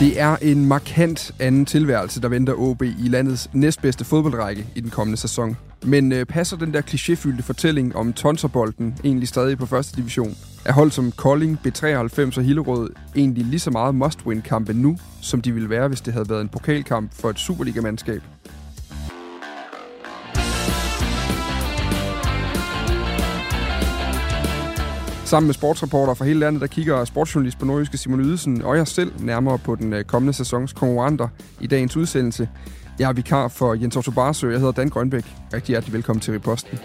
[0.00, 4.90] Det er en markant anden tilværelse, der venter OB i landets næstbedste fodboldrække i den
[4.90, 5.56] kommende sæson.
[5.82, 10.36] Men øh, passer den der klichéfyldte fortælling om tonserbolden egentlig stadig på første division?
[10.64, 15.52] Er hold som Kolding, B93 og Hillerød egentlig lige så meget must-win-kampe nu, som de
[15.52, 18.22] ville være, hvis det havde været en pokalkamp for et Superliga-mandskab?
[25.26, 28.86] Sammen med sportsreporter fra hele landet, der kigger sportsjournalist på Nordjyske Simon Ydelsen og jeg
[28.86, 31.28] selv nærmere på den øh, kommende sæsons konkurrenter
[31.60, 32.48] i dagens udsendelse.
[32.98, 34.50] Jeg er vikar for Jens Otto Barsø.
[34.50, 35.24] Jeg hedder Dan Grønbæk.
[35.52, 36.78] Rigtig hjertelig velkommen til Riposten.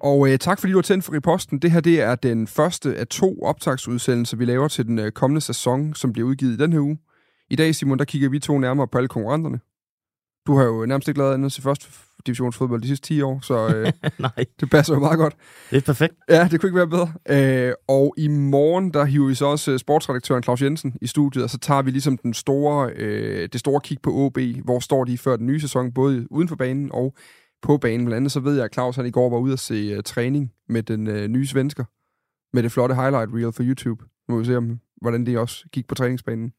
[0.00, 1.58] Og øh, tak fordi du har tændt for Riposten.
[1.58, 5.40] Det her det er den første af to optagsudsendelser, vi laver til den øh, kommende
[5.40, 6.98] sæson, som bliver udgivet i den her uge.
[7.50, 9.60] I dag, Simon, der kigger vi to nærmere på alle konkurrenterne.
[10.46, 11.86] Du har jo nærmest ikke lavet andet til første
[12.26, 15.36] divisionsfodbold de sidste 10 år, så øh, Nej, det passer jo meget godt.
[15.70, 16.14] det er perfekt.
[16.28, 17.12] Ja, det kunne ikke være bedre.
[17.68, 21.44] Øh, og i morgen, der hiver vi så også øh, sportsredaktøren Claus Jensen i studiet,
[21.44, 24.38] og så tager vi ligesom den store, øh, det store kig på OB.
[24.64, 27.14] Hvor står de før den nye sæson, både uden for banen og
[27.62, 28.06] på banen.
[28.06, 30.02] Blandt andet så ved jeg, at Claus han i går var ude at se uh,
[30.02, 31.84] træning med den uh, nye svensker,
[32.52, 34.04] med det flotte highlight reel for YouTube.
[34.28, 36.52] Nu må vi se, om, hvordan det også gik på træningsbanen.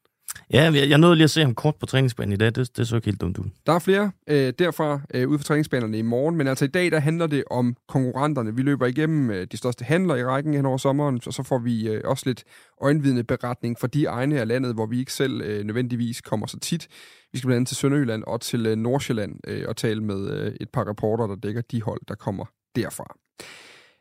[0.53, 2.55] Ja, jeg, jeg nåede lige at se ham kort på træningsbanen i dag.
[2.55, 3.45] Det, det så ikke helt dumt ud.
[3.65, 6.91] Der er flere øh, derfra øh, ude for træningsbanerne i morgen, men altså i dag
[6.91, 8.55] der handler det om konkurrenterne.
[8.55, 11.59] Vi løber igennem øh, de største handler i rækken hen over sommeren, og så får
[11.59, 12.43] vi øh, også lidt
[12.81, 16.59] øjenvidende beretning fra de egne af landet, hvor vi ikke selv øh, nødvendigvis kommer så
[16.59, 16.87] tit.
[17.31, 20.53] Vi skal blandt andet til Sønderjylland og til øh, Nordsjælland øh, og tale med øh,
[20.61, 22.45] et par reporter, der dækker de hold, der kommer
[22.75, 23.15] derfra.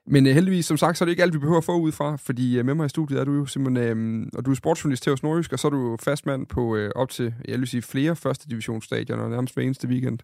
[0.07, 1.93] Men øh, heldigvis, som sagt, så er det ikke alt, vi behøver at få ud
[1.93, 4.55] fra, fordi øh, med mig i studiet er du jo simpelthen, øh, og du er
[4.55, 7.69] sportsjournalist til hos Nordjysk, og så er du fastmand på øh, op til, jeg vil
[7.69, 10.19] sige, flere første divisionsstadioner, nærmest hver eneste weekend,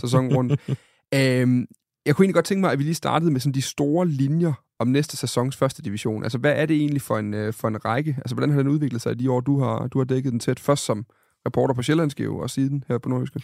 [0.00, 0.52] sæsonen rundt.
[1.14, 1.66] øh,
[2.06, 4.52] jeg kunne egentlig godt tænke mig, at vi lige startede med sådan de store linjer
[4.78, 6.22] om næste sæsons første division.
[6.22, 8.16] Altså, hvad er det egentlig for en, øh, for en række?
[8.18, 10.40] Altså, hvordan har den udviklet sig i de år, du har, du har dækket den
[10.40, 10.60] tæt?
[10.60, 11.06] Først som
[11.46, 13.40] reporter på Sjællandske og siden her på Nordjyske.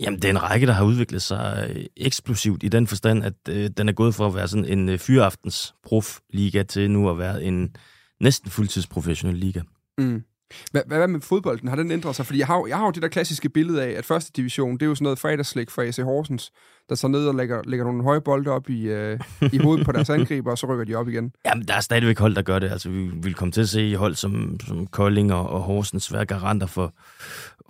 [0.00, 3.34] Jamen, det er en række, der har udviklet sig øh, eksplosivt i den forstand, at
[3.48, 7.18] øh, den er gået fra at være sådan en øh, fyraftens prof-liga til nu at
[7.18, 7.76] være en
[8.20, 9.60] næsten fuldtidsprofessionel liga.
[9.98, 10.22] Mm.
[10.70, 11.68] Hvad, hvad med fodbolden?
[11.68, 12.26] Har den ændret sig?
[12.26, 14.82] Fordi jeg har, jeg har jo det der klassiske billede af, at første division, det
[14.82, 16.52] er jo sådan noget fredagslæg fra AC Horsens,
[16.88, 19.20] der så ned og lægger, lægger nogle høje bolde op i, øh,
[19.52, 21.32] i hovedet på deres angriber, og så rykker de op igen.
[21.46, 22.70] Jamen, der er stadigvæk hold, der gør det.
[22.70, 26.26] Altså, vi vil komme til at se hold som, som Kolding og, og Horsens være
[26.26, 26.94] garanter for,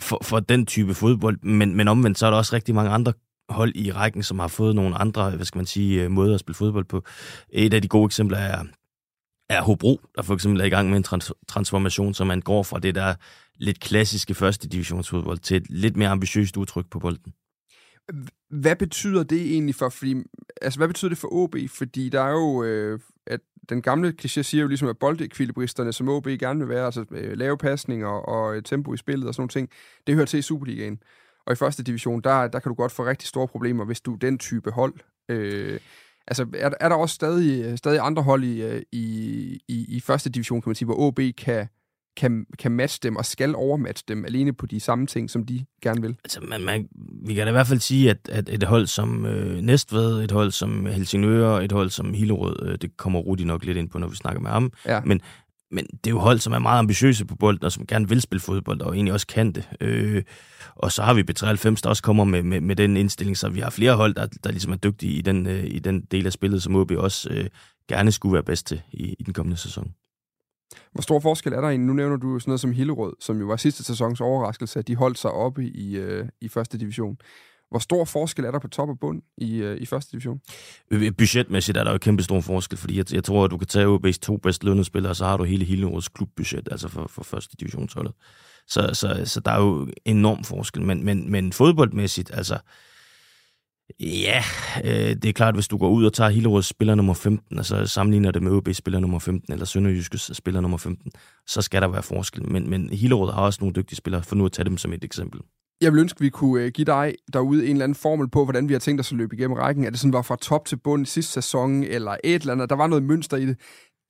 [0.01, 1.39] for, for den type fodbold.
[1.43, 3.13] Men, men omvendt, så er der også rigtig mange andre
[3.49, 6.41] hold i rækken, som har fået nogle andre, hvad skal man sige, øh, måder at
[6.41, 7.05] spille fodbold på.
[7.49, 8.65] Et af de gode eksempler er,
[9.49, 12.63] er Hobro, der for eksempel er i gang med en trans- transformation, så man går
[12.63, 13.15] fra det der
[13.59, 17.33] lidt klassiske første divisionsfodbold til et lidt mere ambitiøst udtryk på bolden.
[18.51, 20.17] Hvad betyder det egentlig for, fordi,
[20.63, 21.57] altså, hvad betyder det for OB?
[21.69, 26.09] Fordi der er jo, øh, at den gamle kliché siger jo ligesom, at boldekvilibristerne, som
[26.09, 29.41] OB gerne vil være, altså øh, lave pasninger og øh, tempo i spillet og sådan
[29.41, 29.69] nogle ting,
[30.07, 30.99] det hører til i Superligaen.
[31.47, 34.15] Og i første division, der, der kan du godt få rigtig store problemer, hvis du
[34.15, 34.95] er den type hold.
[35.29, 35.81] Øh,
[36.27, 39.07] altså, er, er der også stadig, øh, stadig andre hold i, øh, i,
[39.69, 41.69] i, i første division, kan man sige, hvor OB kan,
[42.17, 45.65] kan, kan matche dem og skal overmatche dem alene på de samme ting, som de
[45.83, 46.17] gerne vil?
[46.25, 46.89] Altså, man, man,
[47.27, 50.31] vi kan da i hvert fald sige, at, at et hold som øh, Næstved, et
[50.31, 53.99] hold som Helsingør, et hold som Hillerød, øh, det kommer Rudi nok lidt ind på,
[53.99, 54.73] når vi snakker med ham.
[54.87, 55.01] Ja.
[55.01, 55.21] Men,
[55.71, 58.21] men det er jo hold, som er meget ambitiøse på bolden, og som gerne vil
[58.21, 59.69] spille fodbold, og egentlig også kan det.
[59.81, 60.23] Øh,
[60.77, 63.61] og så har vi B93, der også kommer med, med, med den indstilling, så vi
[63.61, 66.33] har flere hold, der, der ligesom er dygtige i den, øh, i den del af
[66.33, 67.47] spillet, som OB også øh,
[67.89, 69.93] gerne skulle være bedst til i, i den kommende sæson.
[70.93, 71.87] Hvor stor forskel er der egentlig?
[71.87, 74.97] Nu nævner du sådan noget som Hillerød, som jo var sidste sæsons overraskelse, at de
[74.97, 77.17] holdt sig oppe i, øh, i første division.
[77.71, 80.41] Hvor stor forskel er der på top og bund i, øh, i første division?
[80.91, 83.59] Øh, øh, budgetmæssigt er der jo kæmpe stor forskel, fordi jeg, jeg tror, at du
[83.59, 86.89] kan tage OB's to bedst lønnede spillere, og så har du hele Hillerøds klubbudget, altså
[86.89, 88.13] for, for første divisionsholdet.
[88.69, 92.59] Så, så, så der er jo enorm forskel, men, men, men fodboldmæssigt, altså,
[94.01, 94.43] Ja,
[94.85, 97.87] øh, det er klart, hvis du går ud og tager Hillerøds spiller nummer 15, altså
[97.87, 101.13] sammenligner det med OB spiller nummer 15, eller Sønderjyskes spiller nummer 15,
[101.47, 102.53] så skal der være forskel.
[102.53, 105.05] Men, men Hillerød har også nogle dygtige spillere, for nu at tage dem som et
[105.05, 105.41] eksempel.
[105.81, 108.45] Jeg vil ønske, at vi kunne øh, give dig derude en eller anden formel på,
[108.45, 109.85] hvordan vi har tænkt os at løbe igennem rækken.
[109.85, 112.71] Er det sådan, var fra top til bund sidste sæson, eller et eller andet?
[112.71, 113.57] Der var noget mønster i det.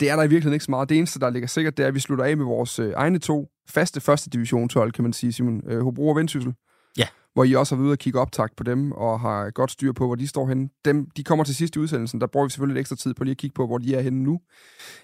[0.01, 0.89] Det er der i virkeligheden ikke så meget.
[0.89, 3.19] Det eneste, der ligger sikkert, det er, at vi slutter af med vores øh, egne
[3.19, 5.63] to faste første divisionshold, kan man sige, Simon.
[5.67, 6.55] Øh, Hobro og Vendsyssel.
[6.99, 7.07] Ja.
[7.35, 9.93] Hvor I også har været ude og kigge optakt på dem, og har godt styr
[9.93, 10.69] på, hvor de står henne.
[10.85, 12.21] Dem, de kommer til sidst i udsendelsen.
[12.21, 14.01] Der bruger vi selvfølgelig lidt ekstra tid på lige at kigge på, hvor de er
[14.01, 14.41] henne nu.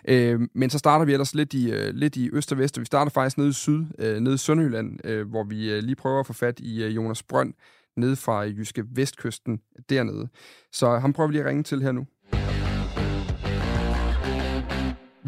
[0.09, 2.81] Øh, men så starter vi ellers lidt i, øh, lidt i øst og vest, og
[2.81, 5.97] vi starter faktisk nede i syd, øh, nede i Sønderjylland, øh, hvor vi øh, lige
[5.97, 7.55] prøver at få fat i øh, Jonas Brønd,
[7.97, 10.29] nede fra øh, Jyske Vestkysten dernede.
[10.73, 12.07] Så ham prøver vi lige at ringe til her nu.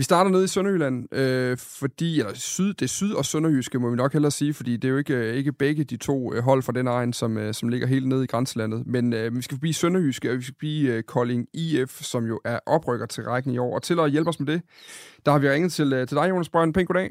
[0.02, 3.96] Vi starter nede i Sønderjylland, øh, fordi, eller syd, det syd- og sønderjyske, må vi
[3.96, 6.62] nok hellere sige, fordi det er jo ikke, øh, ikke begge de to øh, hold
[6.62, 8.86] fra den egen, som, øh, som ligger helt nede i grænselandet.
[8.86, 12.40] Men øh, vi skal forbi Sønderjyske, og vi skal forbi øh, Kolding IF, som jo
[12.44, 13.74] er oprykker til rækken i år.
[13.74, 14.62] Og til at hjælpe os med det,
[15.26, 16.74] der har vi ringet til, øh, til dig, Jonas Brønd.
[16.74, 17.10] Pæn goddag.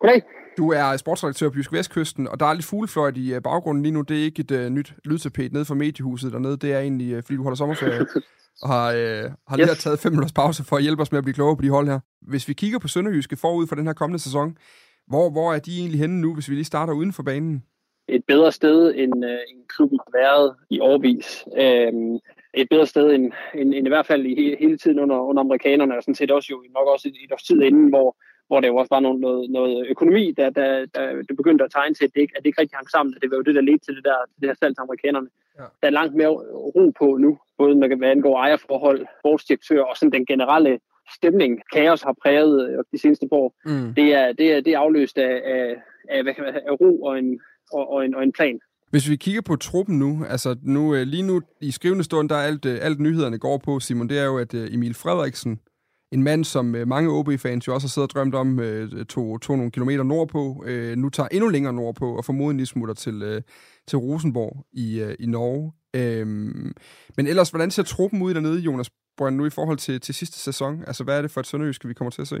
[0.00, 0.22] Goddag.
[0.58, 4.00] Du er sportsredaktør på Jysk Vestkysten, og der er lidt fuglefløjt i baggrunden lige nu.
[4.00, 6.56] Det er ikke et uh, nyt lydtapet nede fra mediehuset dernede.
[6.56, 8.06] Det er egentlig, uh, fordi du holder sommerferie,
[8.62, 9.82] og har, uh, har lige yes.
[9.82, 11.86] taget fem minutters pause for at hjælpe os med at blive klogere på de hold
[11.86, 12.00] her.
[12.22, 14.58] Hvis vi kigger på Sønderjyske forud for den her kommende sæson,
[15.06, 17.64] hvor, hvor er de egentlig henne nu, hvis vi lige starter uden for banen?
[18.08, 21.44] Et bedre sted, end, uh, end klubben har været i årvis.
[21.46, 22.20] Um,
[22.54, 25.42] et bedre sted, end, end, end i hvert fald i he, hele tiden under, under
[25.42, 28.16] amerikanerne, og sådan set også jo nok også et, et års tid inden, hvor
[28.48, 31.70] hvor der jo også var noget, noget, noget økonomi, der, der, der det begyndte at
[31.70, 33.14] tegne til, at det, ikke, at det ikke rigtig hang sammen.
[33.22, 35.28] Det var jo det, der ledte til det der, det her salg til amerikanerne.
[35.58, 35.64] Ja.
[35.80, 36.28] Der er langt mere
[36.76, 40.78] ro på nu, både med hvad angår ejerforhold, sportsdirektør og sådan den generelle
[41.16, 43.54] stemning, kaos har præget øh, de seneste år.
[43.64, 43.94] Mm.
[43.94, 45.76] Det, er, det, er, det er afløst af, af,
[46.08, 47.40] af, hvad kan man, af ro og en,
[47.72, 48.58] og, og, en, og en plan.
[48.90, 52.34] Hvis vi kigger på truppen nu, altså nu, øh, lige nu i skrivende stund, der
[52.34, 55.60] er alt, øh, alt nyhederne går på, Simon, det er jo, at Emil Frederiksen
[56.12, 58.60] en mand, som mange OB-fans jo også har siddet og drømt om,
[59.08, 60.64] tog, tog nogle kilometer nordpå,
[60.96, 63.42] nu tager endnu længere nordpå, og formodentlig smutter til,
[63.88, 65.72] til Rosenborg i, øh, i Norge.
[65.96, 66.72] Øhm,
[67.16, 70.38] men ellers, hvordan ser truppen ud dernede, Jonas Brønd, nu i forhold til, til sidste
[70.38, 70.84] sæson?
[70.86, 72.40] Altså, hvad er det for et sønderjyske, vi kommer til at se?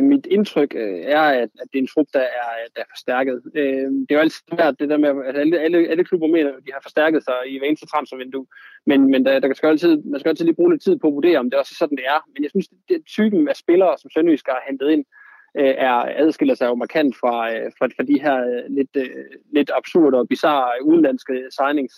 [0.00, 3.36] Mit indtryk øh, er, at, at det er en trup, der er, der er forstærket.
[3.54, 6.50] Øh, det er jo altid svært, det der med, at alle, alle, alle klubber mener,
[6.50, 8.46] at de har forstærket sig i hver eneste transfervindue.
[8.86, 11.14] Men, men der, der skal altid, man skal altid lige bruge lidt tid på at
[11.18, 12.20] vurdere, om det også er sådan, det er.
[12.32, 15.94] Men jeg synes, det, typen af spillere, som Sønderjysk har hentet ind, øh, Øh, er
[16.16, 20.18] adskiller sig jo markant fra, øh, fra, fra de her øh, lidt, øh, lidt absurde
[20.18, 21.94] og bizarre udenlandske signings,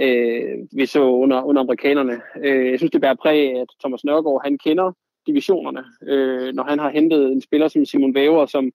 [0.00, 2.20] øh, vi så under, under amerikanerne.
[2.44, 4.92] Øh, jeg synes, det bærer præg, at Thomas Nørgaard, han kender
[5.26, 8.72] divisionerne, øh, når han har hentet en spiller som Simon Væver, som,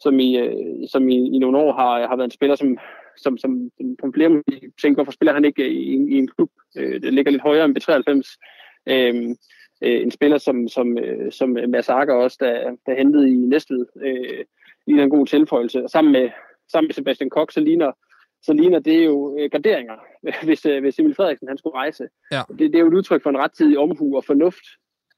[0.00, 2.78] som, i, øh, som i, i nogle år har, har været en spiller, som,
[3.16, 4.42] som, som på flere måder
[4.82, 7.76] tænker, hvorfor spiller han ikke i, i en klub, øh, det ligger lidt højere end
[7.76, 8.36] B93.
[8.86, 9.36] Øh,
[9.82, 13.86] øh, en spiller som, som, øh, som Mads Akker også, der, der hentede i Næstved,
[14.02, 14.44] øh,
[14.86, 15.84] ligner en god tilføjelse.
[15.84, 16.30] Og sammen med,
[16.72, 17.92] sammen med Sebastian Koch, så ligner,
[18.42, 19.94] så ligner det jo øh, garderinger,
[20.46, 22.08] hvis, øh, hvis Emil Frederiksen han skulle rejse.
[22.32, 22.42] Ja.
[22.48, 24.64] Det, det er jo et udtryk for en rettidig omhu og fornuft,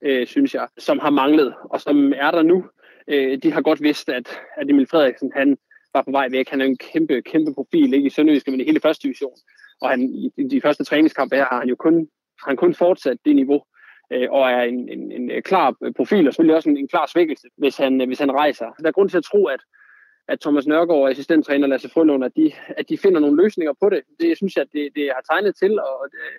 [0.02, 2.64] øh, synes jeg, som har manglet, og som er der nu.
[3.08, 5.56] Øh, de har godt vidst, at, at Emil Frederiksen, han
[5.94, 6.48] var på vej væk.
[6.48, 9.36] Han er en kæmpe, kæmpe profil, ikke i Sønderjyske, men i hele første division.
[9.80, 10.00] Og han,
[10.36, 12.08] i de første træningskampe her har han jo kun,
[12.42, 13.62] har han kun fortsat det niveau,
[14.10, 17.06] øh, og er en, en, en øh, klar profil, og selvfølgelig også en, en klar
[17.06, 18.66] svækkelse, hvis han, øh, hvis han rejser.
[18.80, 19.60] Der er grund til at tro, at
[20.28, 23.90] at Thomas Nørgaard og assistenttræner Lasse Frølund, at de, at de finder nogle løsninger på
[23.90, 24.02] det.
[24.20, 26.38] Det jeg synes jeg, at det, det har tegnet til, og øh,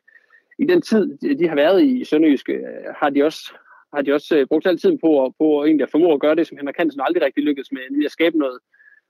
[0.59, 3.53] i den tid, de har været i Sønderjyske, øh, har de også,
[3.93, 6.19] har de også øh, brugt al tiden på, at, på at, egentlig at formå at
[6.19, 8.59] gøre det, som Henrik Hansen aldrig rigtig lykkedes med, at skabe noget,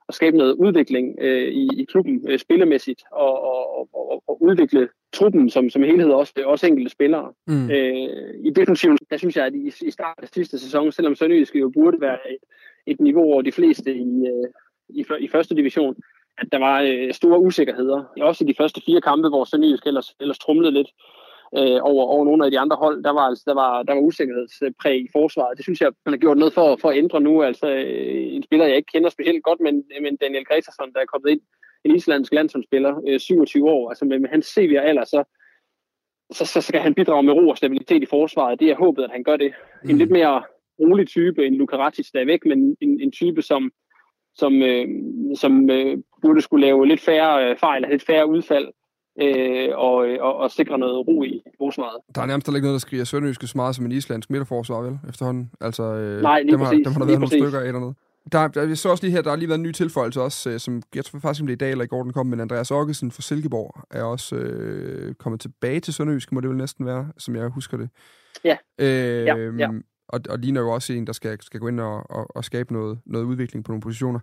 [0.10, 4.90] at skabe noget udvikling øh, i, i klubben øh, spillemæssigt, og, og, og, og udvikle
[5.14, 7.34] truppen som, som helhed, også, også enkelte spillere.
[7.48, 7.72] Mm.
[7.72, 11.60] Øh, I defensiven, der synes jeg, at i, i starten af sidste sæson, selvom Sønderjyske
[11.60, 12.38] jo burde være et,
[12.88, 14.50] et niveau over de fleste i, øh,
[14.90, 15.96] i, i første division,
[16.38, 18.04] at der var øh, store usikkerheder.
[18.22, 20.88] Også i de første fire kampe, hvor Sønderjysk ellers, ellers trumlede lidt
[21.58, 23.04] øh, over, over nogle af de andre hold.
[23.04, 25.58] Der var, altså, der var, der var usikkerhedspræg i forsvaret.
[25.58, 27.44] Det synes jeg, man har gjort noget for, for at ændre nu.
[27.44, 31.06] Altså øh, en spiller, jeg ikke kender specielt godt, men, men Daniel Gretersson, der er
[31.14, 31.42] kommet ind,
[31.86, 33.90] en islandsk landsholdsspiller, øh, 27 år.
[33.90, 35.24] Altså med, med hans CV og alder, så,
[36.32, 38.60] så, så skal han bidrage med ro og stabilitet i forsvaret.
[38.60, 39.54] Det er håbet, at han gør det.
[39.84, 39.90] Mm.
[39.90, 40.44] En lidt mere
[40.80, 43.72] rolig type end Lukaratic, der er væk, men en, en type, som,
[44.36, 44.88] som, øh,
[45.36, 48.68] som øh, burde skulle lave lidt færre øh, fejl og lidt færre udfald
[49.22, 52.02] øh, og, og, og sikre noget ro i forsvaret.
[52.16, 55.00] Der er nærmest ikke noget, der skriger sønderjyske så meget som en islandsk midterforsvar, vel,
[55.10, 55.52] efterhånden?
[55.62, 56.72] Altså, øh, Nej, lige dem præcis.
[56.72, 57.42] Har, dem har der været nogle præcis.
[57.44, 57.96] stykker af eller noget.
[58.32, 60.50] Der, der, jeg så også lige her, der har lige været en ny tilføjelse også,
[60.50, 62.72] øh, som jeg tror faktisk, det i dag eller i går, den kom, men Andreas
[62.72, 67.08] Okkesen fra Silkeborg er også øh, kommet tilbage til Sønderjysk, må det vel næsten være,
[67.18, 67.90] som jeg husker det.
[68.44, 68.58] Ja.
[68.80, 69.70] Øh, Ja, ja.
[70.08, 72.74] Og, og ligner jo også en, der skal, skal gå ind og, og, og skabe
[72.74, 74.20] noget, noget udvikling på nogle positioner.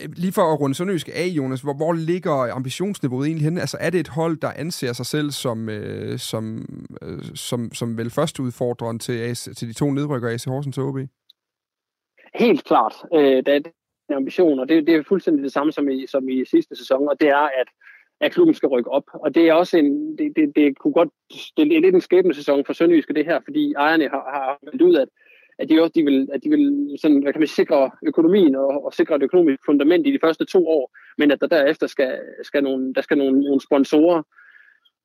[0.00, 3.60] Øh, lige for at runde Sønderjysk af, Jonas, hvor, hvor ligger ambitionsniveauet egentlig henne?
[3.60, 6.64] Altså er det et hold, der anser sig selv som, øh, som,
[7.02, 10.84] øh, som, som vel første udfordreren til, AC, til de to nedrykkere, AC Horsens og
[10.84, 10.98] OB?
[12.34, 12.94] Helt klart.
[13.14, 13.60] Øh, der er
[14.08, 17.08] en ambition, og det, det er fuldstændig det samme som i, som i sidste sæson,
[17.08, 17.68] og det er, at,
[18.20, 19.04] at klubben skal rykke op.
[19.14, 21.08] Og det er også en, det, det, det kunne godt,
[21.56, 24.82] det er lidt en skæbne sæson for Sønderjyske det her, fordi ejerne har, har meldt
[24.82, 25.08] ud, at,
[25.62, 28.84] at de også de vil, at de vil sådan, hvad kan man, sikre økonomien og,
[28.84, 32.18] og sikre et økonomisk fundament i de første to år, men at der derefter skal,
[32.42, 34.22] skal nogle, der skal nogle, nogle sponsorer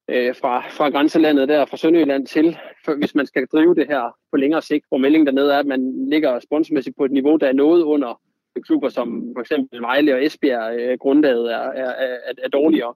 [0.07, 4.15] øh, fra, fra grænselandet der, fra Sønderjylland til, for, hvis man skal drive det her
[4.31, 7.47] på længere sigt, hvor meldingen dernede er, at man ligger sponsormæssigt på et niveau, der
[7.47, 8.21] er noget under
[8.65, 12.93] klubber som for eksempel Vejle og Esbjerg, øh, grundlaget er, er, er, er dårligere.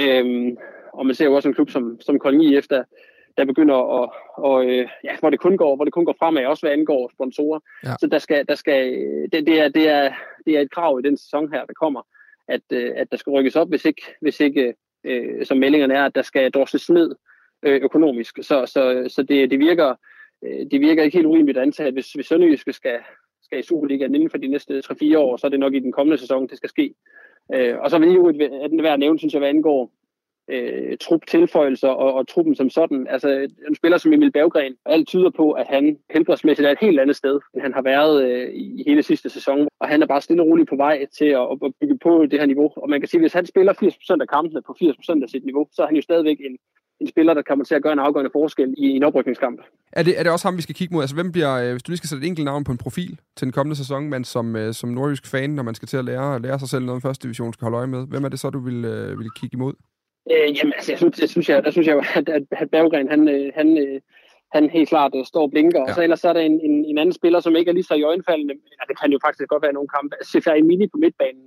[0.00, 0.56] Øhm,
[0.92, 2.84] og man ser jo også en klub som, som Kolding IF, der,
[3.36, 6.46] der begynder at, og, øh, ja, hvor det kun går, hvor det kun går fremad,
[6.46, 7.60] også hvad angår sponsorer.
[7.84, 7.94] Ja.
[8.00, 8.92] Så der skal, der skal,
[9.32, 10.12] det, det, er, det, er,
[10.46, 12.02] det er et krav i den sæson her, der kommer,
[12.48, 14.74] at, øh, at der skal rykkes op, hvis ikke, hvis ikke
[15.04, 17.14] øh, som meldingerne er, at der skal drosles ned
[17.62, 18.38] øh, økonomisk.
[18.42, 19.94] Så, så, så det, det, virker,
[20.44, 22.98] øh, det virker ikke helt urimeligt at antage, at hvis, hvis Sønderjyske skal,
[23.42, 25.92] skal i Superligaen inden for de næste 3-4 år, så er det nok i den
[25.92, 26.94] kommende sæson, det skal ske.
[27.54, 29.92] Øh, og så vil jo at den værd at nævne, synes jeg, hvad angår
[30.50, 33.06] øh, trup-tilføjelser og, og truppen som sådan.
[33.10, 37.00] Altså en spiller som Emil Berggren, alt tyder på, at han helbredsmæssigt er et helt
[37.00, 39.68] andet sted, end han har været øh, i hele sidste sæson.
[39.80, 42.38] Og han er bare stille og roligt på vej til at, at bygge på det
[42.40, 42.70] her niveau.
[42.76, 45.44] Og man kan sige, at hvis han spiller 80% af kampene på 80% af sit
[45.44, 46.56] niveau, så er han jo stadigvæk en,
[47.00, 49.60] en spiller, der kommer til at gøre en afgørende forskel i en oprykningskamp.
[49.92, 51.02] Er det, er det også ham, vi skal kigge mod?
[51.02, 53.20] Altså, hvem bliver, øh, hvis du lige skal sætte et enkelt navn på en profil
[53.36, 56.04] til den kommende sæson, men som, øh, som nordjysk fan, når man skal til at
[56.04, 58.40] lære, lære sig selv noget om første division, skal holde øje med, hvem er det
[58.40, 59.74] så, du vil, øh, vil kigge imod?
[60.32, 63.28] Øh, jamen, altså, jeg synes, jeg synes, jeg, der synes jeg at, at, Berggren, han,
[63.28, 64.00] øh, han, øh,
[64.52, 65.80] han helt klart øh, står og blinker.
[65.80, 65.84] Ja.
[65.84, 67.90] Og så ellers så er der en, en, en anden spiller, som ikke er lige
[67.90, 68.54] så i øjenfaldende.
[68.54, 70.16] Ja, det kan jo faktisk godt være nogle kampe.
[70.22, 71.46] Sefer Mini på midtbanen.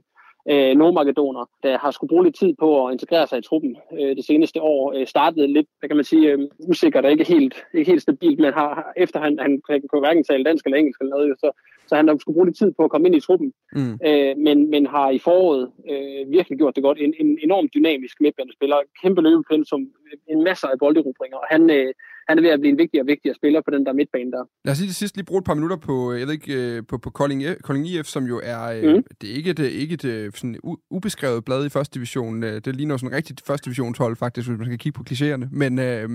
[0.49, 4.15] Øh, Nordmakedoner, der har skulle bruge lidt tid på at integrere sig i truppen øh,
[4.15, 7.55] det seneste år, øh, startede lidt, hvad kan man sige, øh, usikkert og ikke helt,
[7.73, 11.15] ikke helt stabilt, men har, efter han, han kan hverken tale dansk eller engelsk eller
[11.15, 11.51] noget, så,
[11.87, 13.99] så han har skulle bruge lidt tid på at komme ind i truppen, Mm.
[14.07, 16.99] øh, men, men har i foråret øh, virkelig gjort det godt.
[17.01, 19.87] En, en enormt dynamisk midtbanespiller, kæmpe løbepensum,
[20.27, 21.93] en masse af bolderubringer, og han, øh,
[22.29, 24.43] han er ved at blive en vigtig og vigtigere spiller på den der midtbane der.
[24.65, 26.83] Lad os lige til sidst lige bruge et par minutter på, jeg ved ikke, øh,
[26.89, 29.03] på, på Kolding, Kolding IF, som jo er, mm.
[29.21, 30.59] Det er ikke et, ikke et øh, sådan
[30.91, 32.43] ubeskrevet blad i første division.
[32.43, 35.47] Øh, Det ligner sådan rigtigt første divisionshold, faktisk, hvis man skal kigge på klichéerne.
[35.51, 36.09] Men, øh,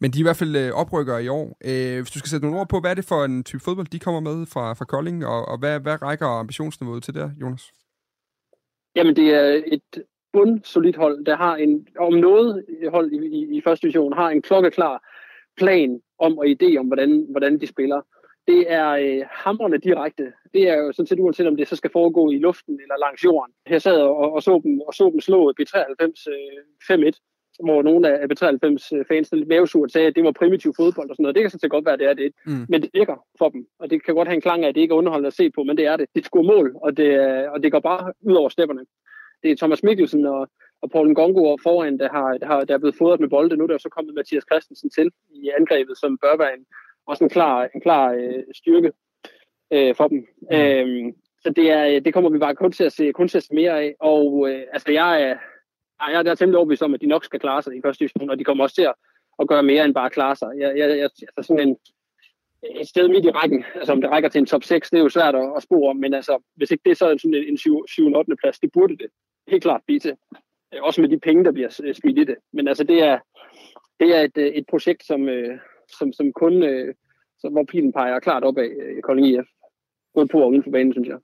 [0.00, 1.46] men de er i hvert fald øh, oprykker i år.
[1.64, 3.86] Øh, hvis du skal sætte nogle ord på, hvad er det for en type fodbold,
[3.86, 7.72] de kommer med fra, fra Kolding, og, og hvad, hvad rækker ambitionsniveauet til der, Jonas?
[8.96, 13.60] Jamen, det er et bundsolidt hold, der har en, om noget hold i, i, i
[13.64, 15.02] første division, har en klokkeklar
[15.56, 18.00] plan om og idé om, hvordan, hvordan de spiller.
[18.48, 20.32] Det er øh, hamrende direkte.
[20.54, 23.24] Det er jo sådan set uanset om det så skal foregå i luften eller langs
[23.24, 23.54] jorden.
[23.68, 26.30] Jeg sad og, og, så, dem, og så dem slå B93
[26.90, 27.10] øh, 5-1,
[27.64, 31.22] hvor nogle af B93 fans lidt mavesurt sagde, at det var primitiv fodbold og sådan
[31.22, 31.34] noget.
[31.34, 32.32] Det kan sådan set godt være, at det er det.
[32.46, 32.66] Mm.
[32.68, 34.80] Men det virker for dem, og det kan godt have en klang af, at det
[34.80, 36.06] ikke er underholdende at se på, men det er det.
[36.14, 38.84] Det scorer mål, og det, er- og det går bare ud over stepperne.
[39.42, 40.48] Det er Thomas Mikkelsen og,
[40.82, 43.56] og Paul Ngongo foran, der, har, der, har, der er blevet fodret med bolde.
[43.56, 46.66] Nu er der så kommet Mathias Christensen til i angrebet, som bør være en,
[47.06, 48.92] også en klar, en klar øh, styrke
[49.70, 50.18] øh, for dem.
[50.18, 50.56] Mm.
[50.56, 53.44] Øhm, så det, er, det kommer vi bare kun til at se, kun til at
[53.44, 53.94] se mere af.
[54.00, 55.36] Og øh, altså, jeg er,
[56.00, 58.00] jeg er, jeg er temmelig overbevist om, at de nok skal klare sig i første
[58.04, 58.94] division, og de kommer også til at,
[59.38, 60.48] at gøre mere end bare klare sig.
[60.58, 61.76] Jeg, jeg, jeg, altså sådan en,
[62.80, 65.02] et sted midt i rækken, altså om det rækker til en top 6, det er
[65.02, 67.44] jo svært at, at spore om, men altså, hvis ikke det er så sådan en,
[67.44, 67.86] en 7.
[67.88, 68.14] 7.
[68.14, 68.36] 8.
[68.36, 69.06] plads, det burde det
[69.48, 70.16] helt klart blive til.
[70.74, 72.36] Øh, Også med de penge, der bliver s- smidt i det.
[72.52, 73.18] Men altså, det er,
[74.00, 75.58] det er et, øh, et projekt, som, øh,
[75.98, 76.94] som, som kun, øh,
[77.40, 79.46] som, hvor pilen peger klart op af øh, Kolding IF.
[80.14, 81.18] Både på og uden for banen, synes jeg.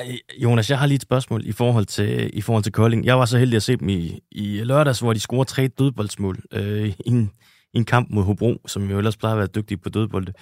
[0.00, 3.04] Øh, Jonas, jeg har lige et spørgsmål i forhold til, i forhold til Kolding.
[3.04, 6.36] Jeg var så heldig at se dem i, i lørdags, hvor de scorer tre dødboldsmål
[6.52, 7.30] øh, i, en,
[7.74, 10.32] i en kamp mod Hobro, som jo ellers plejer at være dygtig på dødbolde.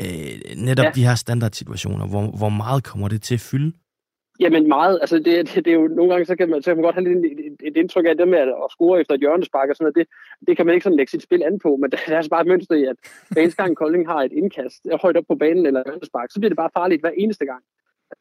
[0.00, 0.90] Øh, netop ja.
[0.94, 3.72] de her standardsituationer, hvor, hvor meget kommer det til at fylde?
[4.40, 4.98] Jamen meget.
[5.00, 6.94] Altså det, det, det er jo nogle gange, så kan man, så kan man godt
[6.94, 9.70] have lidt et, et, et indtryk af det med at, at score efter et hjørnespark
[9.70, 9.96] og sådan noget.
[9.96, 10.06] Det,
[10.46, 12.40] det kan man ikke sådan lægge sit spil an på, men der er altså bare
[12.40, 12.96] et mønster i, at
[13.30, 16.40] hver eneste gang Kolding har et indkast højt op på banen eller et hjørnespark, så
[16.40, 17.62] bliver det bare farligt hver eneste gang.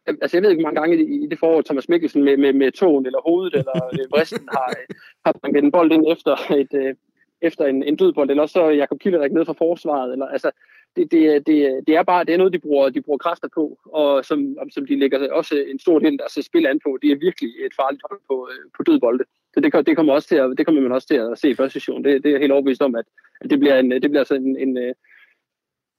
[0.10, 2.38] Øhm, altså jeg ved ikke, hvor mange gange i, i det forår Thomas Mikkelsen med,
[2.38, 6.05] med, med tåen eller hovedet eller øh, vristen har, øh, har banket en bold ind
[6.12, 6.96] efter et, øh,
[7.41, 10.12] efter en, en dødbold, eller også så Jakob Killerik ned fra forsvaret.
[10.12, 10.51] Eller, altså,
[10.96, 11.58] det, det, det,
[11.88, 14.40] det, er bare det er noget, de bruger, de bruger kræfter på, og som,
[14.72, 16.98] som de lægger også en stor del af deres spil an på.
[17.02, 19.24] Det er virkelig et farligt hold på, øh, på dødbolde.
[19.54, 21.56] Så det, det, kommer også til at, det kommer man også til at se i
[21.56, 22.04] første session.
[22.04, 23.06] Det, det er helt overbevist om, at,
[23.42, 24.94] at det bliver, en, det bliver altså en, en, øh,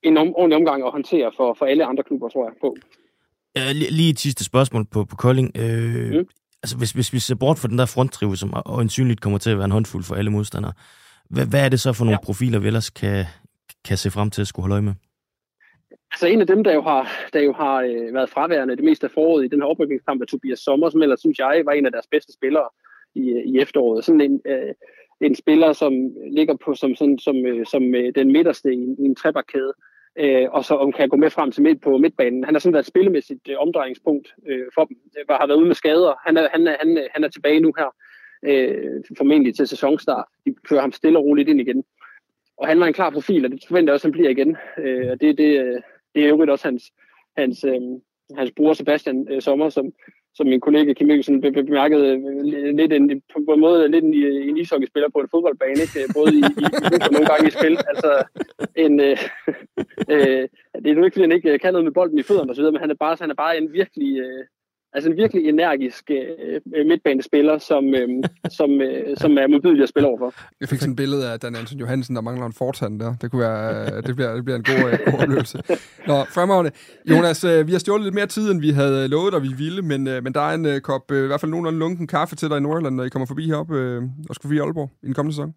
[0.02, 2.76] en om, ordentlig omgang at håndtere for, for alle andre klubber, tror jeg på.
[3.56, 5.50] Ja, lige et sidste spørgsmål på, på Kolding.
[5.56, 6.28] Øh, mm.
[6.62, 9.56] altså, hvis, hvis vi ser bort fra den der fronttrive, som øjensynligt kommer til at
[9.56, 10.72] være en håndfuld for alle modstandere,
[11.30, 12.24] hvad, hvad er det så for nogle ja.
[12.24, 13.24] profiler, vi ellers kan,
[13.84, 14.94] kan se frem til at skulle holde øje med?
[16.12, 19.06] Altså en af dem, der jo har, der jo har øh, været fraværende det meste
[19.06, 21.86] af foråret i den her oprykningskamp, er Tobias Sommer, som ellers synes jeg var en
[21.86, 22.68] af deres bedste spillere
[23.14, 24.04] i, øh, i efteråret.
[24.04, 24.74] Sådan en, øh,
[25.20, 25.92] en spiller, som
[26.30, 29.72] ligger på som, sådan, som, øh, som øh, den midterste i, i en trebakkæde,
[30.18, 32.44] øh, og så om kan gå med frem til midt på midtbanen.
[32.44, 34.96] Han har sådan været spillemæssigt øh, omdrejningspunkt øh, for dem,
[35.28, 36.14] der har været ude med skader.
[36.26, 37.94] Han er, han er, han, øh, han er tilbage nu her,
[38.48, 40.24] øh, formentlig til sæsonstart.
[40.46, 41.84] De kører ham stille og roligt ind igen.
[42.56, 44.56] Og han var en klar profil, og det forventer jeg også, at han bliver igen.
[44.78, 45.80] Øh, og det, det, øh,
[46.14, 46.84] det er jo også hans,
[47.36, 47.80] hans, øh,
[48.36, 49.92] hans bror Sebastian øh, Sommer, som,
[50.34, 54.48] som min kollega Kim Mikkelsen bemærkede øh, lidt en, på en måde lidt en, øh,
[54.48, 56.14] en ishockey-spiller på en fodboldbane, ikke?
[56.14, 57.78] både i, i, i nogle gange i spil.
[57.88, 58.24] Altså,
[58.76, 59.18] en, øh,
[60.12, 60.48] øh,
[60.82, 62.80] det er nu ikke, fordi han ikke kan noget med bolden i fødderne osv., men
[62.84, 64.44] han er bare, han er bare en virkelig, øh,
[64.94, 68.08] Altså en virkelig energisk øh, midtbanespiller, som, øh,
[68.58, 70.34] som, øh, som er modbydelig at spille overfor.
[70.60, 73.14] Jeg fik sådan et billede af Dan Anton Johansen, der mangler en fortand der.
[73.20, 75.58] Det, kunne være, det, bliver, det bliver en god, øh, god oplevelse.
[76.10, 76.70] Nå, fremragende.
[77.10, 79.82] Jonas, øh, vi har stjålet lidt mere tid, end vi havde lovet, og vi ville,
[79.82, 82.36] men, øh, men der er en øh, kop, øh, i hvert fald nogenlunde lunken kaffe
[82.36, 85.06] til dig i Nordjylland, når I kommer forbi heroppe øh, og skal forbi Aalborg i
[85.06, 85.54] den kommende sæson.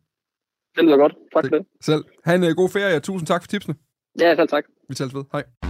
[0.75, 1.13] Det lyder godt.
[1.33, 1.65] Tak for det.
[1.81, 2.03] Selv.
[2.25, 3.75] Ha' en øh, god ferie, og tusind tak for tipsene.
[4.19, 4.63] Ja, selv tak.
[4.89, 5.23] Vi tales ved.
[5.31, 5.66] Hej.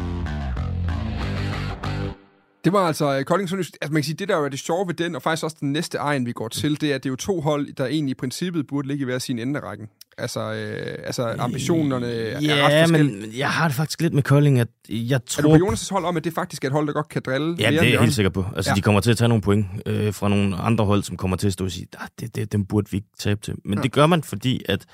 [2.68, 3.74] Det var altså uh, Kolding Sønderjysk.
[3.82, 5.72] Altså man kan sige, det der er det sjove ved den, og faktisk også den
[5.72, 8.12] næste egen, vi går til, det er, at det er jo to hold, der egentlig
[8.12, 9.88] i princippet burde ligge i hver sin ende af rækken.
[10.18, 14.60] Altså, øh, altså ambitionerne ja, er ret men jeg har det faktisk lidt med Kolding,
[14.60, 15.54] at jeg tror...
[15.54, 17.22] Er du på Jonas' hold om, at det faktisk er et hold, der godt kan
[17.26, 17.56] drille?
[17.60, 18.46] Ja, det er jeg helt sikker på.
[18.56, 18.76] Altså, ja.
[18.76, 21.48] de kommer til at tage nogle point øh, fra nogle andre hold, som kommer til
[21.48, 23.54] at stå og sige, ah, det, det, dem burde vi ikke tabe til.
[23.66, 23.84] Men ja.
[23.84, 24.86] det gør man, fordi at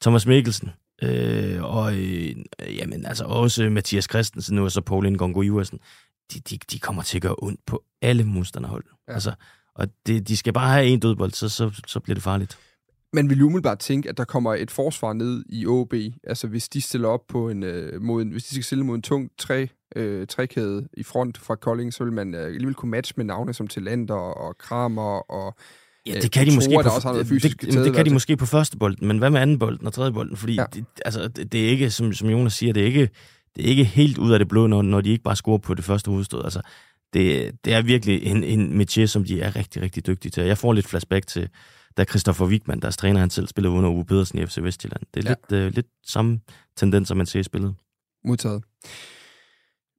[0.00, 0.70] Thomas Mikkelsen,
[1.02, 2.36] øh, og øh,
[2.78, 5.78] jamen, altså også Mathias Christensen nu, og så Paul Ingongo Iversen,
[6.32, 8.84] de, de, de kommer til at gøre ondt på alle modstanderhold.
[9.08, 9.12] Ja.
[9.12, 9.32] Altså,
[9.74, 12.58] og det, de skal bare have en dødbold, så, så, så bliver det farligt.
[13.12, 16.80] Man vil umiddelbart tænke, at der kommer et forsvar ned i OB, altså hvis de
[16.80, 19.66] stiller op på en, øh, mod en hvis de skal stille mod en tung træ,
[19.96, 23.54] øh, trækæde i front fra Kolding, så vil man øh, alligevel kunne matche med navne
[23.54, 25.56] som Tillander og Kramer og
[26.06, 28.76] Ja, det kan de måske på, det, det, det, det kan de måske på første
[28.76, 30.36] bolden, men hvad med anden bolden og tredje bolden?
[30.36, 30.64] Fordi ja.
[30.74, 33.08] det, altså, det, det er ikke, som, som Jonas siger, det er ikke
[33.56, 35.74] det er ikke helt ud af det blå, når, når de ikke bare scorer på
[35.74, 36.44] det første hovedstød.
[36.44, 36.60] Altså,
[37.12, 40.42] det, det er virkelig en, en métier, som de er rigtig, rigtig dygtige til.
[40.42, 41.48] Jeg får lidt flashback til,
[41.96, 45.02] da Christoffer Wigman, deres træner, han selv spillede under Uwe Pedersen i FC Vestjylland.
[45.14, 45.56] Det er ja.
[45.56, 46.40] lidt, uh, lidt samme
[46.76, 47.74] tendens, som man ser i spillet.
[48.24, 48.62] Modtaget.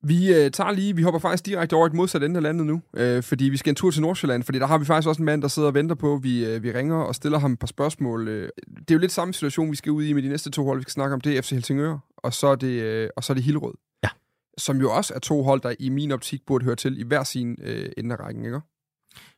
[0.03, 2.81] Vi øh, tager lige, vi hopper faktisk direkte over et modsat ende af landet nu,
[2.97, 5.25] øh, fordi vi skal en tur til Nordsjælland, fordi der har vi faktisk også en
[5.25, 7.67] mand, der sidder og venter på, vi, øh, vi ringer og stiller ham et par
[7.67, 8.27] spørgsmål.
[8.27, 10.65] Øh, det er jo lidt samme situation, vi skal ud i med de næste to
[10.65, 13.23] hold, vi skal snakke om, det er FC Helsingør, og så er det, øh, og
[13.23, 13.73] så er det Hillerød.
[14.03, 14.10] Ja.
[14.58, 17.23] Som jo også er to hold, der i min optik burde høre til i hver
[17.23, 18.62] sin øh, ende af rækken, ikke?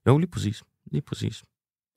[0.08, 0.64] Jo, lige præcis.
[0.92, 1.44] Lige præcis.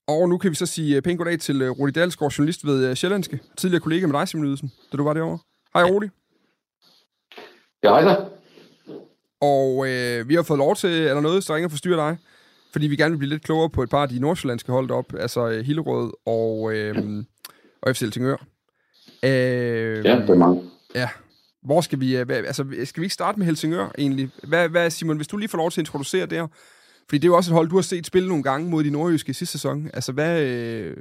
[0.08, 2.90] Og nu kan vi så sige øh, pænt goddag til uh, Rudi Dalsgaard, journalist ved
[2.90, 5.38] uh, Sjællandske, tidligere kollega med dig, Simon Ydelsen, da du var derovre.
[5.74, 6.06] Hej, Rudi.
[7.82, 8.16] Ja, hej da.
[9.40, 12.18] Og øh, vi har fået lov til, eller noget, så ringer forstyrre dig,
[12.72, 15.14] fordi vi gerne vil blive lidt klogere på et par af de nordsjællandske hold op,
[15.14, 17.24] altså øh, Hillerød og, øh,
[17.82, 18.36] og FC Helsingør.
[19.24, 20.62] Øh, ja, det er mange.
[20.94, 21.08] Ja.
[21.62, 24.30] Hvor skal vi, øh, hvad, altså, skal vi ikke starte med Helsingør egentlig?
[24.42, 26.46] Hvad, hvad, Simon, hvis du lige får lov til at introducere det her,
[27.08, 28.90] fordi det er jo også et hold, du har set spille nogle gange mod de
[28.90, 29.90] nordjyske sidste sæson.
[29.94, 30.96] Altså, hvad, øh,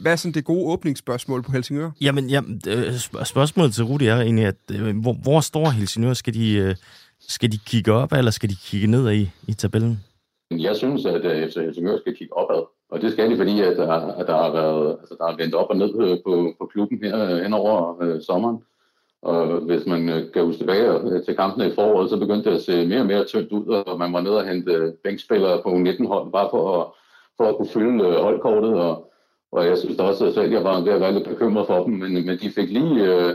[0.00, 1.90] hvad er sådan det gode åbningsspørgsmål på Helsingør?
[2.00, 6.14] Jamen, ja, øh, spørgsmålet til Rudi er egentlig, at hvor, hvor står Helsingør?
[6.14, 6.76] Skal de,
[7.28, 10.00] skal de kigge op, eller skal de kigge nedad i, i tabellen?
[10.50, 12.62] Jeg synes, at FC Helsingør skal kigge opad.
[12.92, 15.54] Og det skal de, fordi at der, at der har været, altså der har vendt
[15.54, 18.58] op og ned på, på klubben her øh, hen over øh, sommeren.
[19.22, 22.62] Og hvis man øh, kan huske tilbage til kampene i foråret, så begyndte det at
[22.62, 26.06] se mere og mere tyndt ud, og man var nede og hente bænkspillere på 19
[26.06, 26.86] hold, bare for at,
[27.36, 28.74] for at kunne fylde holdkortet.
[28.74, 29.12] Og,
[29.52, 31.94] og jeg synes også at selv, jeg var ved at være lidt bekymret for dem,
[31.94, 33.34] men, men de fik lige øh,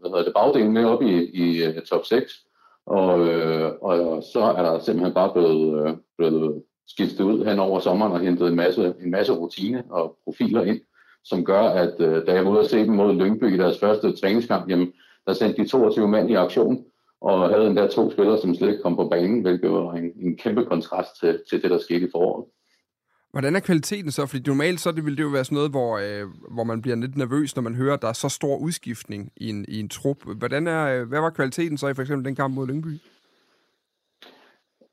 [0.00, 2.44] hvad hedder det, bagdelen med op i, i top 6,
[2.86, 7.80] og, øh, og så er der simpelthen bare blevet, øh, blevet skiftet ud hen over
[7.80, 10.80] sommeren og hentet en masse, en masse rutine og profiler ind,
[11.24, 13.78] som gør, at øh, da jeg var ude og se dem mod Lyngby i deres
[13.80, 14.92] første træningskamp, jamen,
[15.26, 16.84] der sendte de 22 mand i aktion,
[17.20, 20.36] og havde endda to spillere, som slet ikke kom på banen, hvilket var en, en
[20.36, 22.44] kæmpe kontrast til, til det, der skete i foråret.
[23.30, 24.26] Hvordan er kvaliteten så?
[24.26, 26.96] Fordi normalt så det ville det jo være sådan noget, hvor, øh, hvor man bliver
[26.96, 29.88] lidt nervøs, når man hører, at der er så stor udskiftning i en, i en
[29.88, 30.16] trup.
[30.36, 32.98] Hvordan er, øh, hvad var kvaliteten så i for eksempel den kamp mod Lyngby?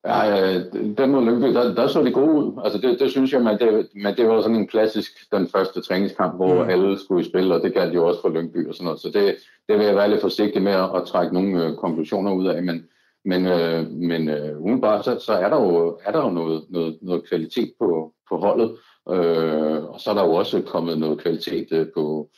[0.06, 0.60] Ja,
[0.98, 2.62] den mod Lyngby, der, der så det gode ud.
[2.64, 5.82] Altså det, det synes jeg, men det, men det var sådan en klassisk, den første
[5.82, 6.70] træningskamp, hvor mm.
[6.70, 9.00] alle skulle i spil, og det galt jo også for Lyngby og sådan noget.
[9.00, 9.36] Så det,
[9.70, 12.64] det vil jeg være lidt forsigtig med at, at trække nogle øh, konklusioner ud af,
[12.64, 12.86] men,
[13.26, 16.98] men, øh, men øh, umiddelbart, så, så er der jo, er der jo noget, noget,
[17.02, 18.72] noget kvalitet på, på holdet,
[19.10, 22.30] øh, og så er der jo også kommet noget kvalitet øh, på,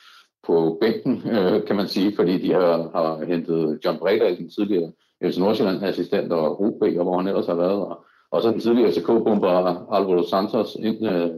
[0.47, 4.91] på bænken, øh, kan man sige, fordi de har, har hentet John Bredal, den tidligere
[5.23, 8.59] FC Nordsjælland assistent og OB, og hvor han ellers har været, og, og så den
[8.59, 9.47] tidligere FCK-bomber
[9.95, 11.29] Alvaro Santos ind, øh,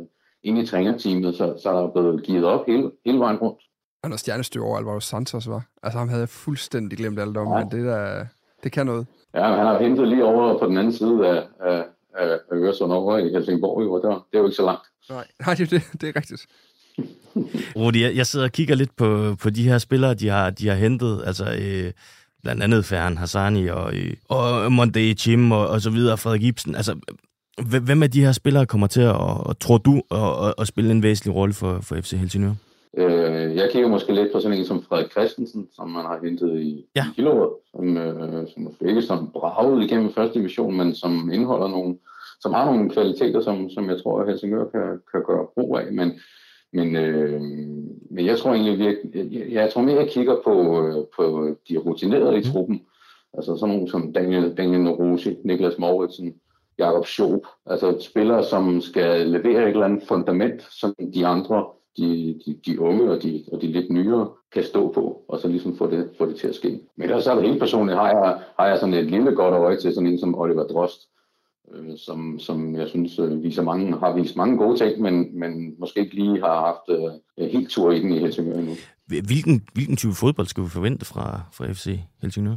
[0.43, 3.59] ind i trænerteamet, så, så er der blevet givet op hele, hele vejen rundt.
[4.03, 5.63] Han er stjernestyr over Alvaro Santos, var.
[5.83, 7.59] Altså ham havde jeg fuldstændig glemt alt om, ja.
[7.59, 8.25] men det, der,
[8.63, 9.07] det kan noget.
[9.35, 13.17] Ja, han har hentet lige over på den anden side af, af, af Øresund over
[13.17, 14.83] i Helsingborg, jo, og det, det er jo ikke så langt.
[15.09, 16.47] Nej, nej det, det, det er rigtigt.
[17.75, 20.67] Rudi, jeg, jeg sidder og kigger lidt på, på de her spillere, de har, de
[20.67, 21.23] har hentet.
[21.25, 21.91] Altså, øh,
[22.43, 23.93] blandt andet Ferhan Hassani og,
[24.29, 26.75] og Monday Chim og, og så videre, Frederik Ibsen.
[26.75, 26.95] Altså,
[27.81, 31.03] hvem af de her spillere kommer til at, og, tror du, at, at spille en
[31.03, 32.53] væsentlig rolle for, for FC Helsingør?
[32.97, 36.61] Øh, jeg kigger måske lidt på sådan en som Frederik Christensen, som man har hentet
[36.61, 37.05] i, ja.
[37.05, 41.67] i Hillerød, som, øh, som måske ikke som braget igennem første division, men som indeholder
[41.67, 41.97] nogle,
[42.41, 45.93] som har nogle kvaliteter, som, som jeg tror, at Helsingør kan, kan gøre brug af.
[45.93, 46.19] Men,
[46.73, 47.41] men, øh,
[48.11, 48.95] men jeg tror egentlig, jeg,
[49.31, 52.51] jeg, jeg tror mere, jeg kigger på, øh, på de rutinerede i mhm.
[52.51, 52.81] truppen.
[53.33, 56.35] Altså sådan nogle som Daniel, Daniel Norosi, Niklas Mauritsen,
[56.77, 57.41] Jakob Schoop.
[57.65, 61.65] Altså spillere, som skal levere et eller andet fundament, som de andre
[61.97, 65.47] de, de, de unge og de, og de lidt nyere kan stå på, og så
[65.47, 66.79] ligesom få det, få det til at ske.
[66.95, 69.77] Men ellers er det helt personligt, har jeg, har jeg sådan et lille godt øje
[69.77, 71.09] til sådan en som Oliver Drost,
[71.73, 75.75] øh, som, som jeg synes øh, viser mange, har vist mange gode ting, men, men
[75.79, 76.99] måske ikke lige har haft
[77.37, 78.73] øh, helt tur i den i Helsingør endnu.
[79.07, 82.55] Hvilken, hvilken type fodbold skal vi forvente fra, fra FC Helsingør?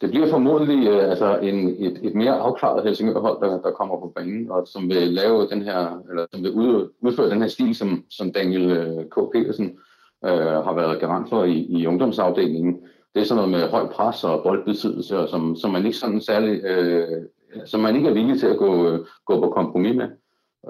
[0.00, 4.12] Det bliver formodentlig øh, altså en, et, et mere afklaret Helsingør-hold, der, der kommer på
[4.16, 7.74] banen, og som vil lave den her, eller som vil ud, udføre den her stil,
[7.74, 9.14] som, som Daniel øh, K.
[9.32, 9.78] Petersen
[10.24, 12.76] øh, har været garant for i, i ungdomsafdelingen.
[13.14, 16.20] Det er sådan noget med høj pres og boldbesiddelse, og som, som man ikke sådan
[16.20, 17.22] særlig, øh,
[17.64, 20.08] som man ikke er villig til at gå, øh, gå på kompromis med.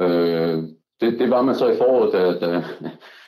[0.01, 0.62] Øh,
[1.01, 2.65] det, det var man så i foråret, da, da,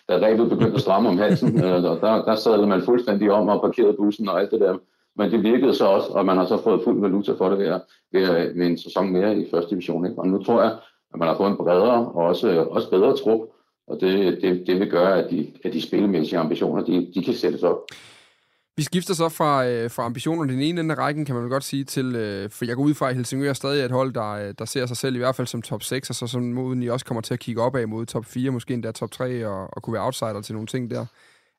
[0.09, 3.49] da rebet begyndte at stramme om halsen, øh, og der, der sad man fuldstændig om
[3.49, 4.79] og parkerede bussen og alt det der.
[5.17, 7.81] Men det virkede så også, og man har så fået fuld valuta for det ved,
[8.13, 10.07] ved, ved en sæson mere i første division.
[10.07, 10.19] Ikke?
[10.19, 10.73] Og nu tror jeg,
[11.15, 13.41] at man har fået en bredere og også, også bedre trup,
[13.87, 17.35] og det, det, det vil gøre, at de, at de spillemæssige ambitioner, de, de kan
[17.35, 17.81] sættes op.
[18.79, 21.65] Vi skifter så fra, øh, fra ambitionerne den ene ende af rækken, kan man godt
[21.65, 24.31] sige, til, øh, for jeg går ud fra, at Helsingør er stadig et hold, der,
[24.31, 26.83] øh, der ser sig selv i hvert fald som top 6, og så som moden
[26.83, 29.47] I også kommer til at kigge op af mod top 4, måske endda top 3,
[29.47, 31.07] og, og kunne være outsider til nogle ting der.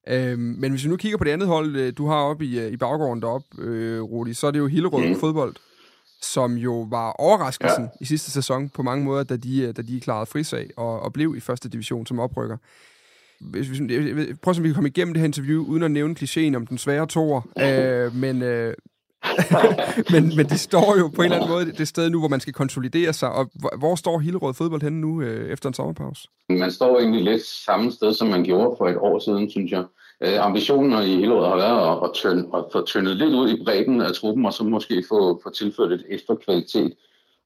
[0.07, 2.59] Øhm, men hvis vi nu kigger på det andet hold, øh, du har oppe i,
[2.59, 5.19] øh, i baggården deroppe, øh, Rudi, så er det jo Hillerød mm.
[5.19, 5.55] fodbold,
[6.21, 7.89] som jo var overraskelsen ja.
[8.01, 11.13] i sidste sæson på mange måder, da de, øh, da de klarede frisag og, og
[11.13, 12.57] blev i første division som oprykker.
[13.41, 13.81] Hvis, hvis,
[14.41, 16.77] prøv at vi kan komme igennem det her interview, uden at nævne klichéen om den
[16.77, 17.41] svære toer.
[17.61, 18.73] Øh, men, øh,
[20.13, 22.39] men, men de står jo på en eller anden måde det sted nu, hvor man
[22.39, 23.31] skal konsolidere sig.
[23.31, 26.27] Og hvor, står Hillerød fodbold henne nu øh, efter en sommerpause?
[26.49, 29.83] Man står egentlig lidt samme sted, som man gjorde for et år siden, synes jeg.
[30.23, 33.63] Øh, ambitionen i Hillerød har været at, at, tørne, at få tyndet lidt ud i
[33.63, 36.93] bredden af truppen, og så måske få, få tilført et ekstra kvalitet.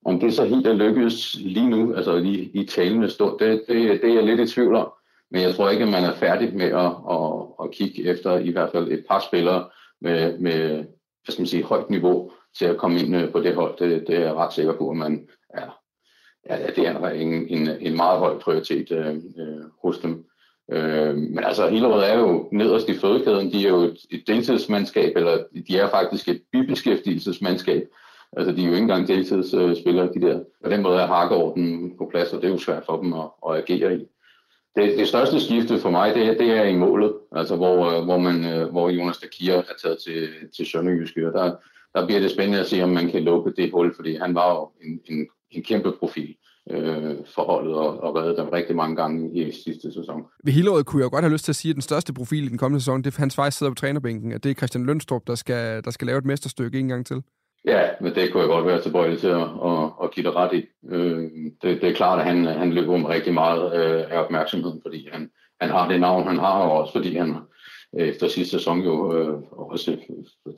[0.05, 4.01] Om det så helt er lykkedes lige nu, altså lige i talende stund, det, det,
[4.01, 4.87] det er jeg lidt i tvivl om.
[5.33, 8.51] Men jeg tror ikke, at man er færdig med at, at, at kigge efter i
[8.51, 9.69] hvert fald et par spillere
[10.01, 10.69] med, med
[11.23, 13.77] hvad skal man sige, højt niveau til at komme ind øh, på det hold.
[13.79, 15.79] Det, det er jeg ret sikker på, at man er,
[16.49, 20.25] ja, det er en, en, en meget høj prioritet øh, øh, hos dem.
[20.71, 23.51] Øh, men altså, Hillerød er jo nederst i fødekæden.
[23.51, 27.87] De er jo et, et deltidsmandskab, eller de er faktisk et bibeskæftigelsesmandskab.
[28.37, 30.43] Altså, de er jo ikke engang deltidsspillere, de der.
[30.63, 33.29] På den måde er hakkeorden på plads, og det er jo svært for dem at,
[33.49, 34.07] at agere i.
[34.75, 38.17] Det, det største skifte for mig, det, det er i målet, altså hvor, øh, hvor,
[38.17, 41.55] man, øh, hvor Jonas Dakir er taget til, til Sønderjyske, og der,
[41.95, 44.53] der bliver det spændende at se, om man kan lukke det hul, fordi han var
[44.53, 46.35] jo en, en en kæmpe profil
[46.69, 50.23] øh, forholdet og, og reddet dem rigtig mange gange i sidste sæson.
[50.43, 52.49] Ved Hillerød kunne jeg godt have lyst til at sige, at den største profil i
[52.49, 55.27] den kommende sæson, det er Hans faktisk sidder på trænerbænken, at det er Christian Lønstrup,
[55.27, 57.23] der skal, der skal lave et mesterstykke en gang til.
[57.65, 60.53] Ja, men det kunne jeg godt være tilbøjelig til at, at, at give det ret
[60.53, 60.65] i.
[60.89, 64.81] Øh, det, det er klart, at han, han løber med rigtig meget øh, af opmærksomheden,
[64.85, 65.29] fordi han,
[65.61, 67.35] han har det navn, han har, og også fordi han
[67.99, 69.97] øh, efter sidste sæson jo øh, også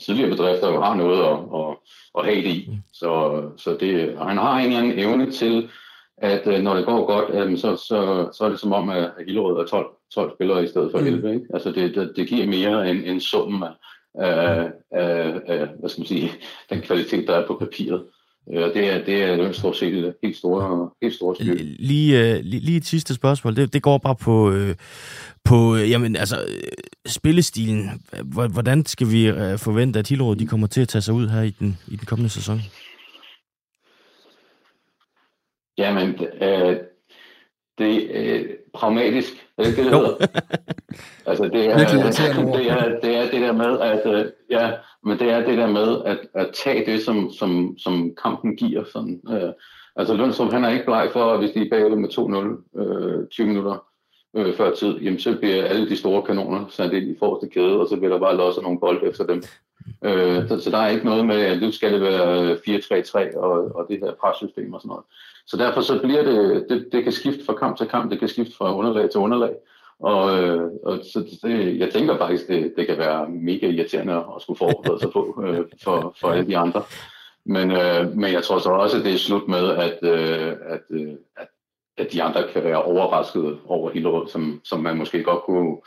[0.06, 1.78] tidligere bedrifter jo har noget at, at,
[2.18, 2.70] at have det i.
[2.94, 5.70] Så, så det, og han har en eller anden evne til,
[6.18, 9.12] at øh, når det går godt, øh, så, så, så er det som om, at
[9.28, 11.34] Hillerød er 12, 12 spillere i stedet for 11.
[11.34, 11.46] Ikke?
[11.54, 13.74] Altså det, det, det giver mere end, end summen af,
[14.20, 16.32] af, af, af, hvad skal man sige,
[16.70, 18.04] den kvalitet, der er på papiret.
[18.54, 21.36] Øh, det er, det er stort set helt store, helt store.
[21.40, 23.56] Lige, uh, lige, lige et sidste spørgsmål.
[23.56, 24.70] Det, det går bare på, uh,
[25.44, 26.36] på uh, jamen, altså,
[27.06, 27.90] spillestilen.
[28.54, 31.50] Hvordan skal vi forvente, at Hillerød de kommer til at tage sig ud her i
[31.50, 32.60] den, i den kommende sæson?
[35.78, 36.78] Jamen, øh,
[37.78, 39.48] det øh, pragmatisk.
[39.58, 40.16] Er det det, det hedder?
[41.30, 44.72] altså, det er, det, er, det er det der med, at, øh, ja,
[45.04, 48.84] men det er det der med at, at tage det, som, som, som kampen giver.
[48.94, 49.22] Sådan.
[49.30, 49.50] Øh,
[49.96, 52.10] altså Lundstrup, han er ikke bleg for, at hvis de er bagud med
[52.76, 53.86] 2-0 øh, 20 minutter
[54.36, 57.80] øh, før tid, jamen så bliver alle de store kanoner sat ind i forreste kæde,
[57.80, 59.44] og så bliver der bare losset nogle bolde efter dem.
[60.06, 63.76] Øh, så, så der er ikke noget med, at nu skal det være 4-3-3 og,
[63.76, 65.06] og det her pressystem og sådan noget.
[65.48, 68.28] Så derfor så bliver det, det, det kan skifte fra kamp til kamp, det kan
[68.28, 69.54] skifte fra underlag til underlag.
[70.00, 74.42] Og, øh, og så det, jeg tænker faktisk, det, det kan være mega irriterende at
[74.42, 76.84] skulle forberede sig på øh, for, for alle de andre.
[77.46, 80.82] Men, øh, men jeg tror så også, at det er slut med, at, øh, at,
[80.90, 81.48] øh, at,
[81.98, 85.78] at de andre kan være overrasket over Hillerød, som, som man måske godt kunne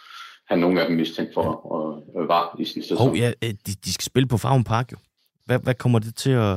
[0.48, 1.42] have nogle af dem mistænkt for
[1.76, 3.10] at øh, var i sidste sæson.
[3.10, 4.96] Oh, ja, de, de skal spille på Farven Park jo.
[5.44, 6.56] Hvad, hvad kommer det til at,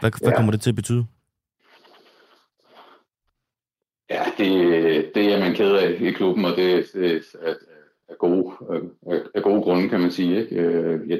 [0.00, 0.36] hvad, hvad ja.
[0.36, 1.06] kommer det til at betyde?
[4.10, 7.54] Ja, det, det er man ked af i klubben, og det, det er,
[8.08, 8.52] er, gode,
[9.06, 10.40] er, er gode grunde, kan man sige.
[10.40, 10.56] Ikke?
[10.56, 11.16] Øh, ja,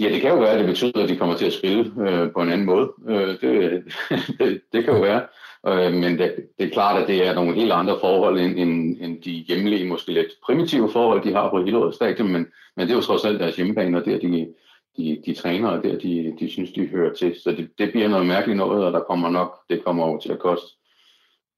[0.00, 2.32] ja, det kan jo være, at det betyder, at de kommer til at spille øh,
[2.32, 2.92] på en anden måde.
[3.08, 3.84] Øh, det,
[4.38, 5.26] det, det kan jo være.
[5.68, 8.96] Øh, men det, det er klart, at det er nogle helt andre forhold end, end,
[9.00, 12.92] end de hjemlige, måske lidt primitive forhold, de har på Hillerød Stadion, men, men det
[12.92, 14.54] er jo trods alt deres hjemmebane, og der de,
[14.96, 17.34] de, de træner, og der de, de synes, de hører til.
[17.42, 20.32] Så det, det bliver noget mærkeligt noget, og der kommer nok, det kommer over til
[20.32, 20.81] at koste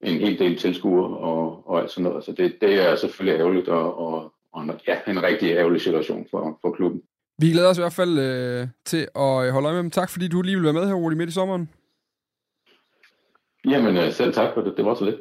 [0.03, 2.25] en hel del tilskuere og, og alt sådan noget.
[2.25, 6.59] Så det, det er selvfølgelig ærgerligt, og, og, og ja, en rigtig ærgerlig situation for,
[6.61, 7.01] for klubben.
[7.41, 9.91] Vi glæder os i hvert fald øh, til at holde øje med dem.
[9.91, 11.69] Tak fordi du lige vil være med her, Rudi, midt i sommeren.
[13.65, 14.73] Jamen, øh, selv tak for det.
[14.77, 15.15] Det var så lidt.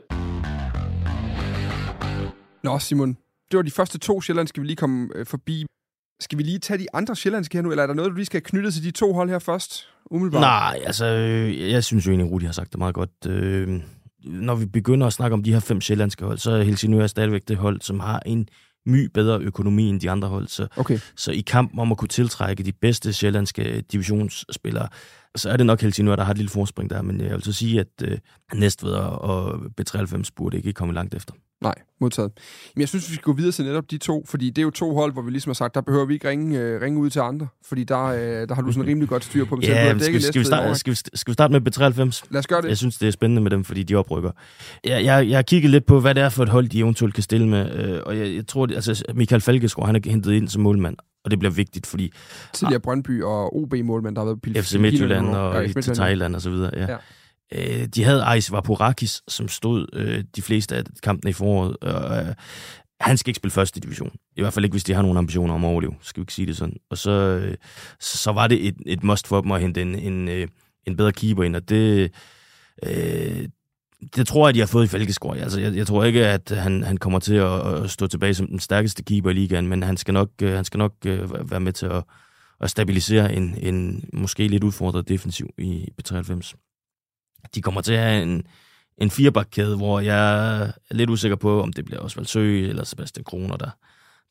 [2.64, 3.16] Nå, Simon.
[3.50, 5.66] Det var de første to sjællandske, vi lige kom øh, forbi.
[6.20, 8.26] Skal vi lige tage de andre sjællandske her nu, eller er der noget, du lige
[8.26, 9.88] skal knytte til de to hold her først?
[10.10, 10.40] Umiddelbart?
[10.40, 13.10] Nej, altså, øh, jeg synes jo egentlig, Rudi har sagt det meget godt.
[13.28, 13.80] Øh,
[14.24, 17.48] når vi begynder at snakke om de her fem sjællandske hold, så er Helsingør stadigvæk
[17.48, 18.48] det hold, som har en
[18.86, 20.48] my bedre økonomi end de andre hold.
[20.48, 20.98] Så, okay.
[21.16, 24.88] så i kampen om at kunne tiltrække de bedste sjællandske divisionsspillere,
[25.36, 27.52] så er det nok Helsingør, der har et lille forspring der, men jeg vil så
[27.52, 28.18] sige, at øh,
[28.54, 31.34] Næstved og B93 burde ikke komme langt efter.
[31.64, 32.32] Nej, modtaget.
[32.74, 34.70] Men jeg synes, vi skal gå videre til netop de to, fordi det er jo
[34.70, 37.10] to hold, hvor vi ligesom har sagt, der behøver vi ikke ringe, øh, ringe ud
[37.10, 39.62] til andre, fordi der, øh, der har du sådan rimelig godt styr på dem.
[39.62, 42.22] Ja, skal, skal, skal, vi starte, skal, vi, skal vi starte med B93?
[42.30, 42.68] Lad os gøre det.
[42.68, 44.30] Jeg synes, det er spændende med dem, fordi de oprykker.
[44.84, 47.14] Jeg, jeg, jeg har kigget lidt på, hvad det er for et hold, de eventuelt
[47.14, 50.32] kan stille med, øh, og jeg, jeg tror, det, altså Michael Falkesgaard, han er hentet
[50.32, 52.12] ind som målmand, og det bliver vigtigt, fordi...
[52.52, 56.42] Tidligere Brøndby og OB-målmand, der har været på FC Midtjylland og, og til Thailand og
[56.42, 56.92] så videre, ja.
[56.92, 56.96] ja.
[57.52, 61.76] Øh, de havde Ais Vaporakis, som stod øh, de fleste af kampene i foråret.
[61.82, 62.34] Øh,
[63.00, 64.12] han skal ikke spille første division.
[64.36, 65.94] I hvert fald ikke, hvis de har nogle ambitioner om at overleve.
[66.02, 66.76] Skal vi ikke sige det sådan.
[66.90, 67.54] Og så, øh,
[68.00, 70.48] så var det et, et must for dem at hente en, en, øh,
[70.86, 72.10] en bedre keeper ind, og det...
[72.82, 73.48] Øh,
[74.16, 75.34] det tror jeg, de har fået i Falkeskår.
[75.34, 78.46] Altså, jeg, jeg tror ikke, at han, han kommer til at, at stå tilbage som
[78.46, 81.60] den stærkeste keeper i ligaen, men han skal nok, øh, han skal nok øh, være
[81.60, 82.04] med til at,
[82.60, 86.54] at stabilisere en, en måske lidt udfordret defensiv i B93
[87.54, 88.42] de kommer til at have en,
[88.98, 93.24] en firebakkæde, hvor jeg er lidt usikker på, om det bliver Osvald Sø eller Sebastian
[93.24, 93.70] Kroner, der,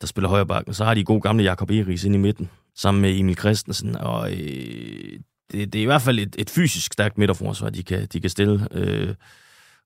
[0.02, 0.74] der spiller højre bakken.
[0.74, 4.32] Så har de god gamle Jakob Eris ind i midten, sammen med Emil Christensen, og
[4.32, 5.20] øh,
[5.52, 8.30] det, det er i hvert fald et, et fysisk stærkt midterforsvar, de kan, de kan
[8.30, 8.68] stille.
[8.72, 9.16] Øh,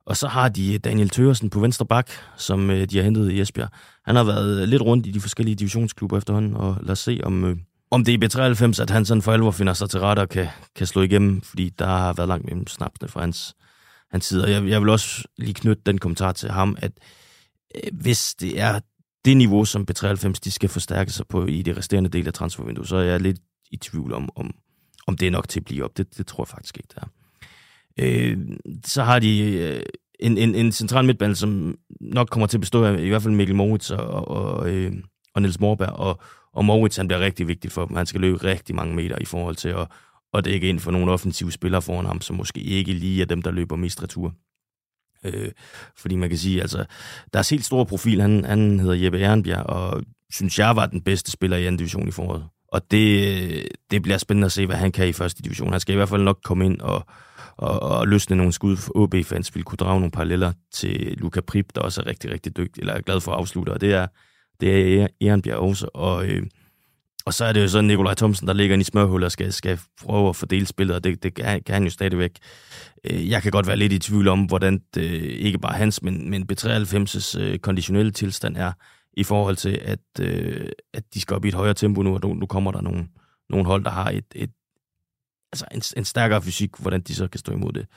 [0.05, 3.41] og så har de Daniel Tørsen på venstre bak, som øh, de har hentet i
[3.41, 3.69] Esbjerg.
[4.05, 7.43] Han har været lidt rundt i de forskellige divisionsklubber efterhånden, og lad os se, om,
[7.43, 7.57] øh,
[7.91, 10.29] om det er i B93, at han sådan for alvor finder sig til rette og
[10.29, 13.55] kan, kan slå igennem, fordi der har været langt mellem snapsene fra hans,
[14.11, 14.43] hans side.
[14.43, 16.91] Og jeg, jeg vil også lige knytte den kommentar til ham, at
[17.75, 18.79] øh, hvis det er
[19.25, 22.87] det niveau, som B93 de skal forstærke sig på i det resterende del af transfervinduet,
[22.87, 23.39] så er jeg lidt
[23.71, 24.55] i tvivl om, om,
[25.07, 25.97] om det er nok til at blive op.
[25.97, 27.07] Det, det tror jeg faktisk ikke, det er.
[27.99, 28.37] Øh,
[28.85, 29.81] så har de øh,
[30.19, 33.33] en, en, en central midtbane, som nok kommer til at bestå af i hvert fald
[33.33, 34.93] Mikkel Moritz og, og, øh,
[35.37, 36.21] og Niels Morberg, og,
[36.53, 37.95] og Moritz han bliver rigtig vigtig for dem.
[37.95, 39.87] Han skal løbe rigtig mange meter i forhold til at,
[40.33, 43.41] at dække ind for nogle offensive spillere foran ham, som måske ikke lige er dem,
[43.41, 44.33] der løber mest retur.
[45.23, 45.51] Øh,
[45.97, 46.85] fordi man kan sige, altså,
[47.33, 48.21] der er helt stor profil.
[48.21, 52.07] Han, han hedder Jeppe Ehrenbjerg, og synes jeg var den bedste spiller i anden division
[52.07, 52.45] i foråret.
[52.71, 55.71] Og det, det bliver spændende at se, hvad han kan i første division.
[55.71, 57.05] Han skal i hvert fald nok komme ind og,
[57.57, 58.77] og, og løsne nogle skud.
[58.77, 62.57] for OB-fans vil kunne drage nogle paralleller til Luca Prip, der også er rigtig, rigtig
[62.57, 64.07] dygtig, eller er glad for at afslutte, og det er,
[64.61, 65.89] det er Ehrenbjerg også.
[65.93, 66.43] Og, øh,
[67.25, 69.79] og så er det jo så Nikolaj Thomsen, der ligger i smørhullet og skal, skal
[70.01, 72.31] prøve at fordele spillet, og det, det kan, kan han jo stadigvæk.
[73.03, 76.29] Øh, jeg kan godt være lidt i tvivl om, hvordan det, ikke bare hans, men,
[76.29, 78.71] men B93's øh, konditionelle tilstand er,
[79.13, 82.19] i forhold til, at, øh, at de skal op i et højere tempo nu, og
[82.23, 83.07] nu, nu kommer der nogle,
[83.49, 84.51] nogle hold, der har et, et
[85.51, 87.87] altså en, en stærkere fysik, hvordan de så kan stå imod det.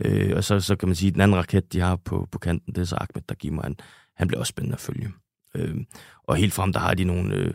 [0.00, 2.38] Øh, og så, så kan man sige, at den anden raket, de har på, på
[2.38, 3.76] kanten, det er så Ahmed, der giver mig en,
[4.16, 5.12] han bliver også spændende at følge.
[5.54, 5.76] Øh,
[6.24, 7.34] og helt frem, der har de nogle...
[7.34, 7.54] Øh,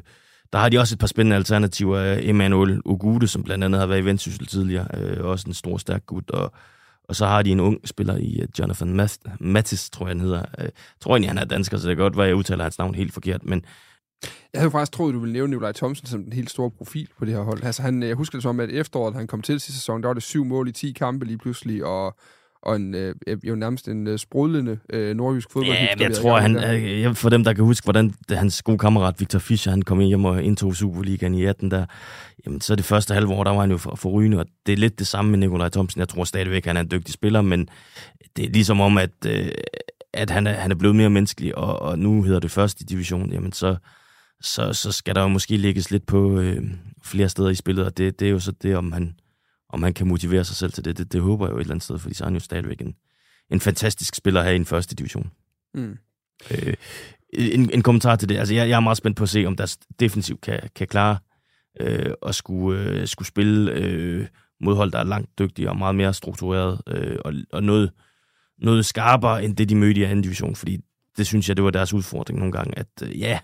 [0.53, 2.17] der har de også et par spændende alternativer.
[2.21, 6.05] Emmanuel Ogude, som blandt andet har været i Vendsyssel tidligere, øh, også en stor, stærk
[6.05, 6.51] gut, og,
[7.03, 9.09] og så har de en ung spiller i uh, Jonathan
[9.39, 10.43] Mattis, tror jeg, han hedder.
[10.57, 12.95] Jeg tror egentlig, han er dansker, så det kan godt være, jeg udtaler hans navn
[12.95, 13.65] helt forkert, men
[14.53, 17.25] jeg havde faktisk troet, du ville nævne Nikolaj Thomsen som den helt store profil på
[17.25, 17.63] det her hold.
[17.63, 20.07] Altså, han, øh, jeg husker det som, at efteråret, han kom til sidste sæson, der
[20.07, 22.17] var det syv mål i 10 kampe lige pludselig, og,
[22.61, 25.77] og en, øh, jo nærmest en øh, sprudlende øh, nordjysk fodbold.
[25.77, 29.39] Ja, jeg tror, han, øh, for dem, der kan huske, hvordan hans gode kammerat Victor
[29.39, 31.85] Fischer, han kom hjem og indtog Superligaen i 18, der,
[32.45, 34.73] jamen, så det første halve år, der var han jo for, for rygende, og det
[34.73, 35.99] er lidt det samme med Nikolaj Thomsen.
[35.99, 37.69] Jeg tror stadigvæk, han er en dygtig spiller, men
[38.35, 39.51] det er ligesom om, at, øh,
[40.13, 43.31] at han, er, han er blevet mere menneskelig, og, og nu hedder det første division,
[43.31, 43.75] jamen så,
[44.41, 46.63] så, så skal der jo måske lægges lidt på øh,
[47.03, 49.15] flere steder i spillet, og det, det er jo så det, om han,
[49.69, 50.97] om han kan motivere sig selv til det.
[50.97, 52.81] Det, det håber jeg jo et eller andet sted, fordi så er han jo stadigvæk
[52.81, 52.95] en,
[53.51, 55.31] en fantastisk spiller her i en første division.
[55.73, 55.97] Mm.
[56.51, 56.73] Øh,
[57.33, 58.37] en, en kommentar til det.
[58.37, 61.17] Altså, jeg, jeg er meget spændt på at se, om deres defensiv kan, kan klare
[61.81, 64.27] øh, at skulle, øh, skulle spille øh,
[64.61, 67.91] modhold, der er langt dygtige og meget mere struktureret, øh, og, og noget,
[68.57, 70.79] noget skarpere end det, de mødte i anden division, fordi
[71.17, 73.39] det synes jeg, det var deres udfordring nogle gange, at øh, ja,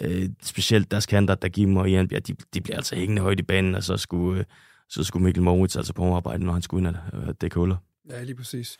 [0.00, 2.20] øh, specielt deres kanter, der giver mig Jan de,
[2.54, 4.44] de bliver altså hængende højt i banen, og så skulle, øh,
[4.88, 7.76] så skulle Mikkel Moritz altså på arbejde, når han skulle ind og øh, dække huller.
[8.10, 8.76] Ja, lige præcis.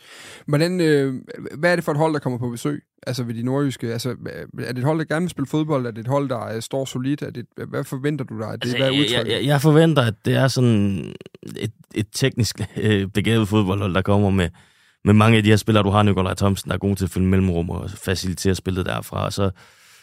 [0.46, 1.14] Hvordan, øh,
[1.58, 2.82] hvad er det for et hold, der kommer på besøg?
[3.06, 3.92] Altså ved de nordjyske?
[3.92, 4.10] Altså,
[4.58, 5.86] er det et hold, der gerne vil spille fodbold?
[5.86, 7.22] Er det et hold, der er, står solidt?
[7.22, 8.52] Er det, hvad forventer du dig?
[8.52, 11.14] Det, altså, hvad er jeg, jeg, jeg, forventer, at det er sådan
[11.56, 14.48] et, et teknisk øh, begavet fodboldhold, der kommer med,
[15.04, 15.84] med mange af de her spillere.
[15.84, 19.24] Du har Nikolaj Thomsen, der er god til at fylde mellemrum og facilitere spillet derfra.
[19.24, 19.50] Og så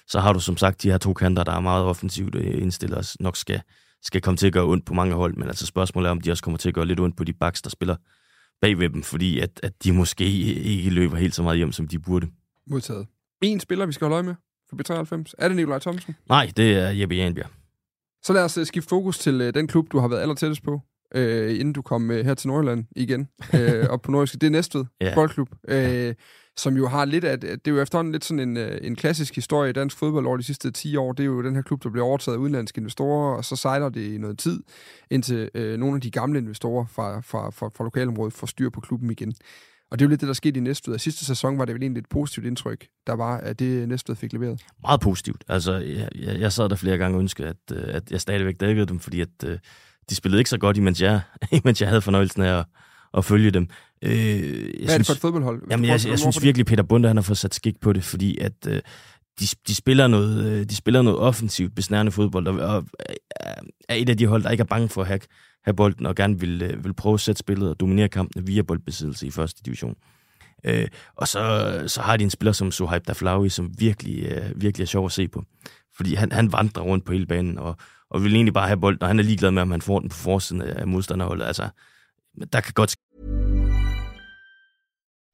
[0.08, 2.98] så har du som sagt de her to kanter, der er meget offensivt øh, indstillet
[2.98, 3.62] og nok skal,
[4.04, 6.32] skal komme til at gøre ondt på mange hold, men altså spørgsmålet er, om de
[6.32, 7.96] også kommer til at gøre lidt ondt på de backs, der spiller
[8.62, 12.00] bagved dem, fordi at, at de måske ikke løber helt så meget hjem, som de
[12.00, 12.28] burde.
[12.68, 13.08] Modtaget.
[13.42, 14.36] En spiller, vi skal holde øje med
[14.70, 15.34] for B93.
[15.38, 16.16] Er det Nikolaj Thomsen?
[16.30, 17.50] Nej, det er Jeppe Janbjerg.
[18.24, 20.64] Så lad os uh, skifte fokus til uh, den klub, du har været aller tættest
[20.64, 20.82] på,
[21.16, 21.22] uh,
[21.60, 24.34] inden du kom uh, her til Nordjylland igen, uh, op på Nordisk.
[24.34, 25.16] Det er Næstved ja.
[25.16, 25.50] Boldklub.
[25.72, 25.76] Uh,
[26.58, 29.36] som jo har lidt af, det er jo efterhånden lidt sådan en, øh, en klassisk
[29.36, 31.14] historie i dansk fodbold over de sidste 10 år.
[31.14, 33.90] Det er jo den her klub, der bliver overtaget af udenlandske investorer, og så sejler
[33.90, 34.64] det i noget tid,
[35.12, 38.82] indtil øh, nogle af de gamle investorer fra, fra, fra, fra lokalområdet får styr på
[38.82, 39.34] klubben igen.
[39.92, 41.00] Og det er jo lidt det, der skete i Næstved.
[41.00, 44.16] Sidste sæson var det vel egentlig et positivt indtryk, der var, at det øh, Næstved
[44.16, 44.62] fik leveret.
[44.82, 45.44] Meget positivt.
[45.48, 48.60] Altså, jeg, jeg, jeg sad der flere gange og ønskede, at, øh, at jeg stadigvæk
[48.60, 49.60] dækkede dem, fordi at,
[50.10, 51.22] de spillede ikke så godt, imens jeg,
[51.64, 52.66] imens jeg havde fornøjelsen af at,
[53.14, 53.68] at følge dem.
[54.04, 55.62] Øh, jeg Hvad synes, er det for et fodboldhold?
[55.70, 58.04] Jamen, jeg, jeg, jeg synes virkelig, Peter Bunde han har fået sat skik på det,
[58.04, 58.82] fordi at øh,
[59.40, 62.86] de, de, spiller noget, øh, de spiller noget offensivt, besnærende fodbold, og, og
[63.90, 65.20] er et af de hold, der ikke er bange for at have,
[65.64, 68.62] have bolden, og gerne vil, øh, vil prøve at sætte spillet og dominere kampene via
[68.62, 69.96] boldbesiddelse i første division.
[70.64, 74.84] Øh, og så, så har de en spiller som Suhaib Daflawi, som virkelig, øh, virkelig
[74.84, 75.44] er sjov at se på.
[75.98, 77.78] Fordi han, han vandrer rundt på hele banen, og,
[78.10, 80.10] og vil egentlig bare have bolden, og han er ligeglad med, om han får den
[80.10, 81.46] på forsiden af modstanderholdet.
[81.46, 81.70] Altså,
[82.54, 82.96] der kan godt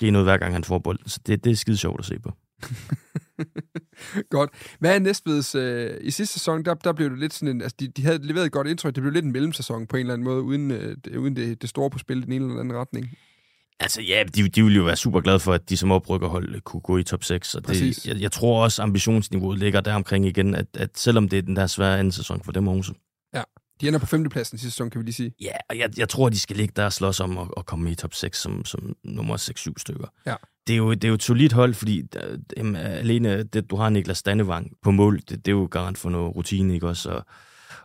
[0.00, 2.06] Det er noget hver gang han får bolden, så det, det er skide sjovt at
[2.06, 2.32] se på.
[4.30, 4.50] Godt.
[4.78, 5.54] Hvad er Næstveds...
[5.54, 7.62] Øh, I sidste sæson, der, der blev det lidt sådan en...
[7.62, 8.94] Altså, de, de havde leveret et godt indtryk.
[8.94, 11.70] Det blev lidt en mellemsæson på en eller anden måde, uden, øh, uden det, det
[11.70, 13.10] store på spil i den ene eller anden retning.
[13.80, 16.80] Altså ja, de, de ville jo være super glade for, at de som oprykkerhold kunne
[16.80, 17.54] gå i top 6.
[17.54, 17.96] Og Præcis.
[17.96, 21.42] det, jeg, jeg tror også, ambitionsniveauet ligger der omkring igen, at, at selvom det er
[21.42, 22.92] den der svære anden sæson for dem også.
[23.84, 25.32] De ender på femtepladsen sidste sæson, kan vi lige sige.
[25.40, 27.90] Ja, og jeg, jeg tror, de skal ligge der og slås om at, at komme
[27.90, 30.06] i top 6 som, som nummer 6-7 stykker.
[30.26, 30.34] Ja.
[30.66, 33.76] Det er, jo, det er jo et solidt hold, fordi der, dem, alene det, du
[33.76, 37.10] har Niklas Dannevang på mål, det, det er jo garant for noget rutine, ikke også?
[37.10, 37.24] Og,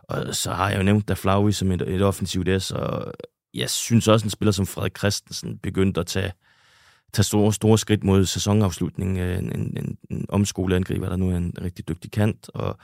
[0.08, 3.12] og så har jeg jo nævnt der Flauvi som et, et offensivt S, og
[3.54, 6.32] jeg synes også, en spiller som Frederik Christensen begyndte at tage,
[7.12, 9.16] tage store, store skridt mod sæsonafslutningen.
[9.16, 12.50] Øh, En, en, en, en omskolet angriber, der nu er en rigtig dygtig kant.
[12.54, 12.78] Og,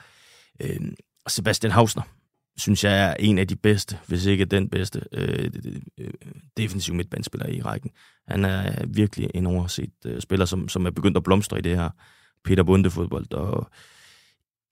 [0.61, 0.79] øh,
[1.27, 2.03] Sebastian Hausner,
[2.57, 5.49] synes jeg er en af de bedste, hvis ikke den bedste, øh,
[5.97, 6.13] øh,
[6.57, 7.91] defensiv midtbanespiller i rækken.
[8.27, 11.77] Han er virkelig en overset øh, spiller, som, som er begyndt at blomstre i det
[11.77, 11.89] her
[12.43, 13.33] Peter Bunde-fodbold.
[13.33, 13.69] Og,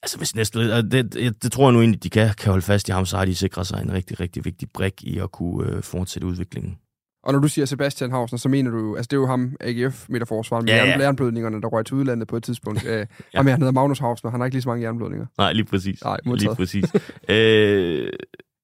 [0.04, 2.66] altså hvis næste, og det, det, det, tror jeg nu egentlig, de kan, kan holde
[2.66, 5.32] fast i ham, så har de sikret sig en rigtig, rigtig vigtig brik i at
[5.32, 6.78] kunne øh, fortsætte udviklingen.
[7.26, 10.06] Og når du siger Sebastian Hausner, så mener du altså det er jo ham, AGF
[10.10, 12.84] midterforsvaret med Ja, ja, jernblødningerne, der røg til udlandet på et tidspunkt.
[12.86, 13.06] ja.
[13.36, 15.26] Ham, han hedder Magnus Hausner, han har ikke lige så mange jernblødninger.
[15.38, 16.04] Nej, lige præcis.
[16.04, 16.58] Nej, lige modtaget.
[16.58, 16.86] præcis.
[17.30, 18.10] øh,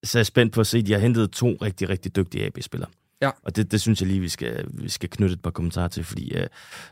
[0.03, 2.45] så er jeg spændt på at se, at de har hentet to rigtig, rigtig dygtige
[2.45, 2.89] AB-spillere.
[3.21, 3.29] Ja.
[3.43, 6.03] Og det, det synes jeg lige, vi skal, vi skal knytte et par kommentarer til,
[6.03, 6.43] fordi uh,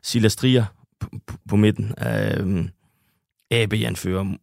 [0.04, 0.66] Silas Trier
[1.00, 2.66] på, på, på midten, uh,
[3.52, 4.36] AB-anfører,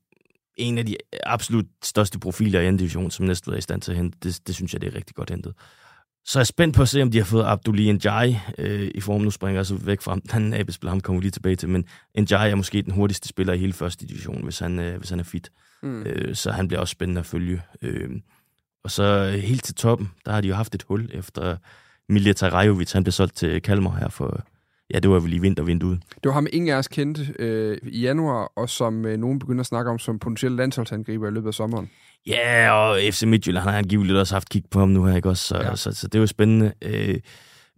[0.56, 3.90] en af de absolut største profiler i anden division, som næsten er i stand til
[3.90, 4.18] at hente.
[4.22, 5.54] Det, det synes jeg, det er rigtig godt hentet.
[6.26, 9.00] Så er jeg spændt på at se, om de har fået Abdulli Njai øh, i
[9.00, 9.20] form.
[9.20, 10.18] Nu springer jeg så væk fra.
[10.32, 11.68] Den AB-spiller, ham kommer vi lige tilbage til.
[11.68, 11.84] Men
[12.18, 15.20] Njai er måske den hurtigste spiller i hele første division, hvis han, øh, hvis han
[15.20, 15.50] er fit.
[15.82, 16.02] Mm.
[16.02, 17.62] Øh, så han bliver også spændende at følge.
[17.82, 18.10] Øh,
[18.84, 21.56] og så øh, helt til toppen, der har de jo haft et hul efter
[22.08, 22.92] Milja Tarajovic.
[22.92, 24.44] Han blev solgt til Kalmar her for,
[24.94, 26.02] ja, det var vel i vintervinduet.
[26.14, 29.60] Det var ham, ingen af os kendte øh, i januar, og som øh, nogen begynder
[29.60, 31.90] at snakke om som potentiel landsholdsangriber i løbet af sommeren.
[32.26, 35.28] Ja, og FC Midtjylland han har angiveligt også haft kig på ham nu her, ikke
[35.28, 35.46] også?
[35.46, 35.76] Så, ja.
[35.76, 36.72] så, så det er jo spændende.
[36.82, 37.20] Øh,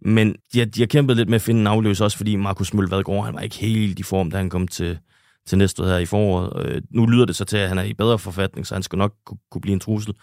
[0.01, 2.73] men de har, de har kæmpet lidt med at finde en afløser, også fordi Markus
[2.73, 4.99] Mølvadgaard, han var ikke helt i form, da han kom til,
[5.47, 6.65] til næste her i foråret.
[6.65, 8.97] Øh, nu lyder det så til, at han er i bedre forfatning, så han skal
[8.97, 10.13] nok kunne, kunne blive en trussel.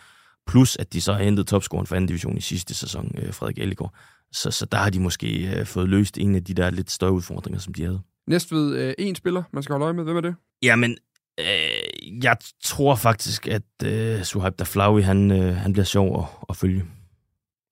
[0.47, 3.59] Plus, at de så har hentet topscoren for anden division i sidste sæson, øh, Frederik
[3.59, 3.95] Ellegaard.
[4.37, 7.13] Så, så der har de måske øh, fået løst en af de der lidt større
[7.13, 8.01] udfordringer, som de havde.
[8.27, 10.05] Næstved øh, en spiller, man skal holde øje med.
[10.05, 10.35] Hvem er det?
[10.63, 10.97] Jamen,
[11.41, 16.57] øh, jeg tror faktisk, at øh, Suhaib Daflawi, han, øh, han bliver sjov at, at
[16.57, 16.85] følge.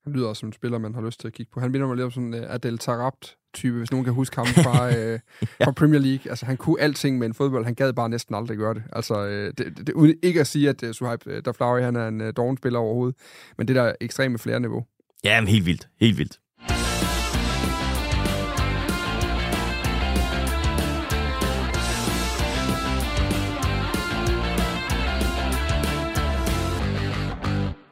[0.04, 1.60] Han lyder også som en spiller, man har lyst til at kigge på.
[1.60, 4.46] Han minder mig lidt om sådan en uh, Adel Tarabt-type, hvis nogen kan huske ham
[4.46, 5.20] fra, øh,
[5.64, 6.30] fra Premier League.
[6.30, 7.64] Altså, han kunne alting med en fodbold.
[7.64, 8.82] Han gad bare næsten aldrig gøre det.
[8.92, 12.08] Altså, øh, det, det, uden ikke at sige, at uh, Suhaib uh, Daflawi, han er
[12.08, 13.16] en uh, dårlig spiller overhovedet.
[13.58, 14.84] Men det der ekstreme flere niveau.
[15.24, 15.88] Ja, men helt vildt.
[16.00, 16.38] Helt vildt.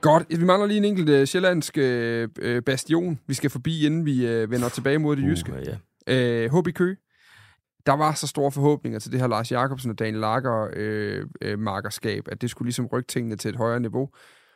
[0.03, 0.27] Godt.
[0.41, 4.51] Vi mangler lige en enkelt uh, sjællandsk uh, bastion, vi skal forbi, inden vi uh,
[4.51, 5.53] vender tilbage mod det jyske.
[5.53, 5.59] Uh,
[6.09, 6.47] ja.
[6.47, 6.97] Uh, HB Køge.
[7.87, 11.59] Der var så store forhåbninger til det her Lars Jakobsen og Daniel Lager øh, øh,
[11.59, 14.09] markerskab, at det skulle ligesom rykke tingene til et højere niveau.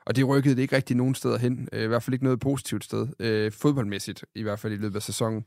[0.06, 1.68] Og det rykkede det ikke rigtig nogen steder hen.
[1.72, 3.06] Øh, I hvert fald ikke noget positivt sted.
[3.20, 5.44] Øh, fodboldmæssigt, i hvert fald i løbet af sæsonen.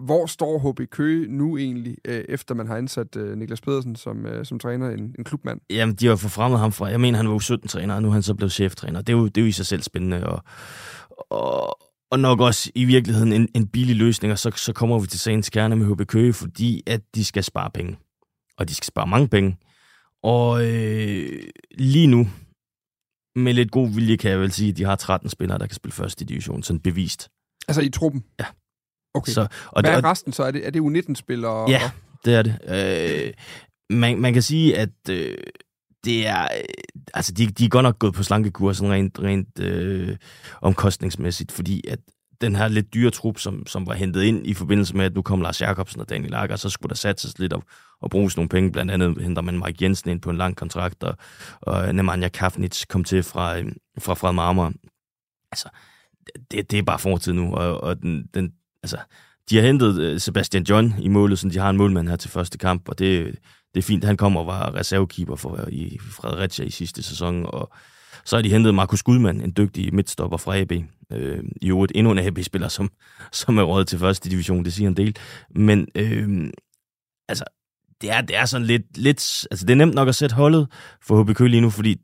[0.00, 4.26] Hvor står HB Køge nu egentlig, øh, efter man har ansat øh, Niklas Pedersen som,
[4.26, 5.60] øh, som træner, en, en klubmand?
[5.70, 8.22] Jamen, de har forfremmet ham fra, jeg mener, han var U17-træner, og nu er han
[8.22, 9.02] så blevet cheftræner.
[9.02, 10.42] Det er jo, det er jo i sig selv spændende, og,
[11.30, 11.78] og,
[12.10, 15.20] og nok også i virkeligheden en, en billig løsning, og så, så kommer vi til
[15.20, 17.98] sagens kerne med HB Køge, fordi at de skal spare penge.
[18.58, 19.56] Og de skal spare mange penge.
[20.22, 21.42] Og øh,
[21.78, 22.28] lige nu,
[23.36, 25.74] med lidt god vilje, kan jeg vel sige, at de har 13 spillere, der kan
[25.74, 27.28] spille første division, sådan bevist.
[27.68, 28.24] Altså i truppen?
[28.40, 28.44] Ja.
[29.14, 29.32] Okay.
[29.32, 30.42] Så, og Hvad er resten så?
[30.42, 31.70] Er det, er det U19-spillere?
[31.70, 31.90] Ja,
[32.24, 32.58] det er det.
[32.68, 33.32] Øh,
[33.90, 35.36] man, man kan sige, at øh,
[36.04, 36.42] det er...
[36.42, 36.64] Øh,
[37.14, 40.16] altså, de, de er godt nok gået på slankekur, sådan rent, rent øh,
[40.62, 41.98] omkostningsmæssigt, fordi at
[42.40, 45.22] den her lidt dyre trup, som, som var hentet ind i forbindelse med, at nu
[45.22, 47.62] kom Lars Jakobsen og Daniel Lager, så skulle der satses lidt og,
[48.02, 48.72] og bruges nogle penge.
[48.72, 51.16] Blandt andet henter man Mike Jensen ind på en lang kontrakt, og,
[51.60, 54.72] og Nemanja Kafnitz kom til fra, øh, fra Fred Marmor.
[55.52, 55.68] Altså,
[56.50, 58.98] det, det er bare fortid nu, og, og den, den, altså,
[59.50, 62.30] de har hentet øh, Sebastian John i målet, så de har en målmand her til
[62.30, 63.38] første kamp, og det,
[63.74, 64.04] det er fint.
[64.04, 67.72] Han kommer og var reservekeeper for, i Fredericia i sidste sæson, og
[68.24, 70.72] så har de hentet Markus Gudmann, en dygtig midtstopper fra AB.
[71.12, 72.90] Øh, I øvrigt endnu en AB-spiller, som,
[73.32, 75.16] som er rådet til første division, det siger en del.
[75.50, 76.50] Men øh,
[77.28, 77.44] altså,
[78.02, 79.46] det er, det er sådan lidt, lidt...
[79.50, 80.68] Altså, det er nemt nok at sætte holdet
[81.02, 81.96] for HBK lige nu, fordi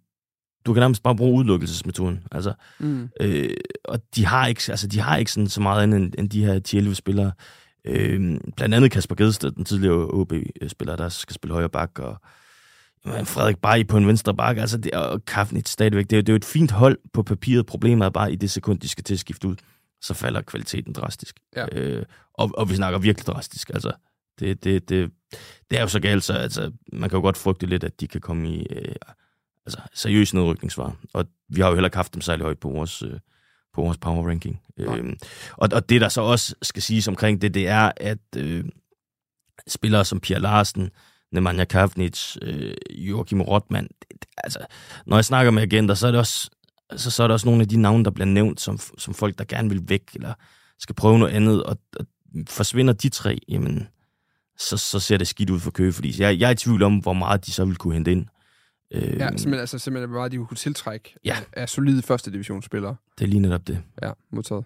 [0.67, 2.21] du kan nærmest bare bruge udelukkelsesmetoden.
[2.33, 3.09] Altså, Mm.
[3.21, 3.51] øh,
[3.85, 6.45] og de har ikke, altså, de har ikke sådan så meget andet end, end de
[6.45, 7.33] her 10-11 spillere.
[7.85, 12.21] Øh, blandt andet Kasper Gedsted, den tidligere OB-spiller, der skal spille højre bak, og
[13.07, 16.11] jamen, Frederik Bay på en venstre bak, altså det, og Kafnit stadigvæk.
[16.11, 17.67] Det er, det er jo et fint hold på papiret.
[17.67, 19.57] Problemet er bare, i det sekund, de skal til at skifte ud,
[20.03, 21.37] så falder kvaliteten drastisk.
[21.57, 21.67] Ja.
[21.73, 23.71] Øh, og, og vi snakker virkelig drastisk.
[23.75, 23.93] Altså,
[24.41, 25.11] det, det, det,
[25.71, 28.09] det er jo så galt, så altså, man kan jo godt frygte lidt, at de
[28.09, 28.95] kan komme i øh,
[29.67, 30.97] altså, seriøs nedrykningsvar.
[31.13, 33.21] Og vi har jo heller ikke haft dem særlig højt på vores, øh,
[33.75, 34.61] på vores power ranking.
[34.77, 35.17] Øh,
[35.53, 38.65] og, og det, der så også skal siges omkring det, det er, at øh,
[39.67, 40.91] spillere som Pia Larsen,
[41.33, 44.59] Nemanja Kavnic, øh, Joachim Rotman, det, det, altså,
[45.07, 46.51] når jeg snakker med agenter, så er det også,
[46.97, 49.39] så, så er der også nogle af de navne, der bliver nævnt som, som folk,
[49.39, 50.35] der gerne vil væk, eller
[50.79, 52.07] skal prøve noget andet, og, og
[52.47, 53.89] forsvinder de tre, jamen,
[54.61, 56.97] så, så ser det skidt ud for Køge, fordi jeg, jeg er i tvivl om,
[56.99, 58.27] hvor meget de så vil kunne hente ind.
[58.95, 58.99] Ja,
[59.29, 61.37] simpelthen, altså, simpelthen hvor meget de kunne tiltrække Ja.
[61.53, 62.97] af, af solide første divisionsspillere.
[63.19, 63.79] Det er lige netop det.
[64.03, 64.65] Ja, modtaget.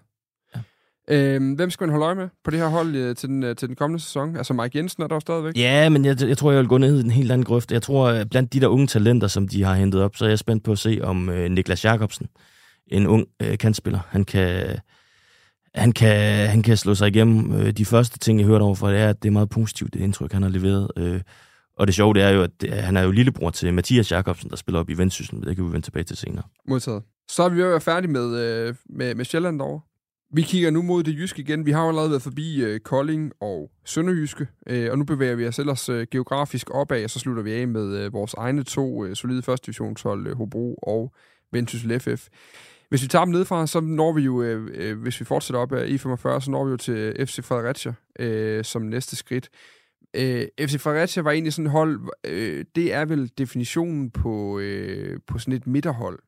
[0.55, 0.61] Ja.
[1.09, 3.55] Øhm, hvem skal man holde øje med på det her hold øh, til, den, øh,
[3.55, 4.35] til den kommende sæson?
[4.37, 5.57] Altså Mike Jensen er der stadigvæk.
[5.57, 7.71] Ja, men jeg, jeg tror, jeg vil gå ned i en helt anden grøft.
[7.71, 10.29] Jeg tror, at blandt de der unge talenter, som de har hentet op, så er
[10.29, 12.27] jeg spændt på at se, om øh, Niklas Jakobsen,
[12.87, 14.77] en ung øh, kantspiller, han kan,
[15.75, 17.53] han, kan, han kan slå sig igennem.
[17.53, 19.99] Øh, de første ting, jeg hørte overfor, det er, at det er meget positivt, det
[19.99, 20.91] indtryk, han har leveret.
[20.97, 21.21] Øh,
[21.77, 24.55] og det sjove, det er jo, at han er jo lillebror til Mathias Jakobsen, der
[24.55, 26.43] spiller op i Vendsyssel, men det kan vi vende tilbage til senere.
[26.67, 27.03] Modtaget.
[27.27, 29.81] Så er vi jo være færdige med, øh, med, med Sjælland derovre.
[30.35, 31.65] Vi kigger nu mod det jyske igen.
[31.65, 35.47] Vi har jo allerede været forbi øh, Kolding og Sønderjyske, øh, og nu bevæger vi
[35.47, 39.05] os ellers øh, geografisk opad, og så slutter vi af med øh, vores egne to
[39.05, 41.13] øh, solide første divisionshold, øh, Hobro og
[41.51, 42.27] Vendsyssel FF.
[42.89, 45.73] Hvis vi tager dem nedefra, så når vi jo, øh, øh hvis vi fortsætter op
[45.73, 49.49] af E45, så når vi jo til FC Fredericia øh, som næste skridt.
[50.13, 55.19] Øh, FC Fredericia var egentlig sådan et hold, øh, det er vel definitionen på, øh,
[55.27, 56.19] på sådan et midterhold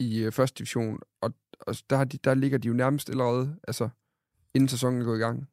[0.00, 3.56] i øh, første division, og, og der, har de, der ligger de jo nærmest allerede,
[3.68, 3.88] altså
[4.54, 5.48] inden sæsonen er gået i gang.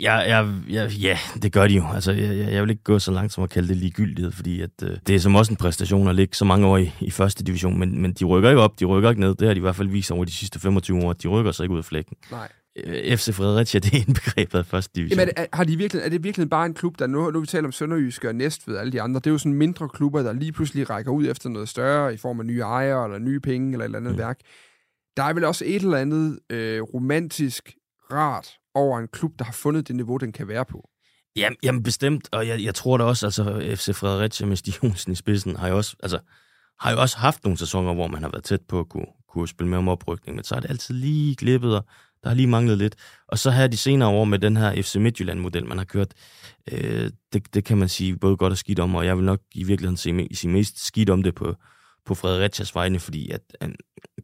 [0.00, 1.84] Ja, ja, ja, ja, det gør de jo.
[1.94, 4.70] Altså, jeg, jeg vil ikke gå så langt som at kalde det ligegyldighed, fordi at,
[4.82, 7.44] øh, det er som også en præstation at ligge så mange år i, i første
[7.44, 9.34] division, men, men de rykker ikke op, de rykker ikke ned.
[9.34, 11.12] Det har de i hvert fald vist over de sidste 25 år.
[11.12, 12.16] De rykker sig ikke ud af flækken.
[12.30, 12.48] Nej.
[12.84, 15.18] Øh, FC Fredericia, det er indbegrebet af første division.
[15.18, 17.40] Jamen, det- er, har de virkelig, er det virkelig bare en klub, der nu, nu
[17.40, 19.88] vi taler om Sønderjyske og Næstved og alle de andre, det er jo sådan mindre
[19.88, 23.18] klubber, der lige pludselig rækker ud efter noget større i form af nye ejere eller
[23.18, 24.18] nye penge eller et eller andet mm.
[24.18, 24.38] værk.
[25.16, 27.72] Der er vel også et eller andet øh, romantisk
[28.12, 30.88] rart over en klub, der har fundet det niveau, den kan være på.
[31.36, 35.12] Jamen, jamen bestemt, og jeg, jeg tror da også, altså FC Fredericia med Stig Jonsen
[35.12, 36.18] i spidsen, har jo også, altså,
[36.80, 39.48] har jo også haft nogle sæsoner, hvor man har været tæt på at kunne, kunne
[39.48, 41.84] spille med om oprykning, men så er det altid lige glippet, og
[42.22, 42.96] der har lige manglet lidt.
[43.28, 46.14] Og så her de senere år med den her FC Midtjylland-model, man har kørt,
[46.72, 49.40] øh, det, det kan man sige både godt og skidt om, og jeg vil nok
[49.54, 51.54] i virkeligheden sige, sige mest skidt om det på,
[52.06, 53.70] på Fredericias vegne, fordi at, at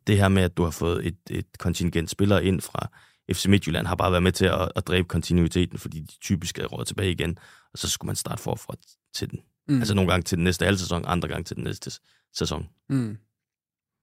[0.07, 2.90] det her med, at du har fået et, et kontingent spillere ind fra
[3.32, 6.66] FC Midtjylland, har bare været med til at, at dræbe kontinuiteten, fordi de typisk er
[6.66, 7.38] råd tilbage igen,
[7.72, 8.74] og så skulle man starte forfra
[9.14, 9.40] til den.
[9.68, 9.78] Mm.
[9.78, 11.90] Altså nogle gange til den næste halve sæson, andre gange til den næste
[12.34, 12.68] sæson.
[12.88, 13.16] Mm.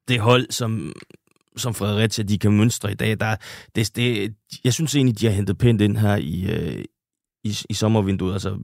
[0.08, 0.94] Det hold, som,
[1.58, 3.36] som Fredericia, de kan mønstre i dag, der,
[3.76, 6.86] det, det, jeg synes egentlig, de har hentet pænt ind her i, øh,
[7.44, 8.34] i, i sommervinduet.
[8.34, 8.60] Altså,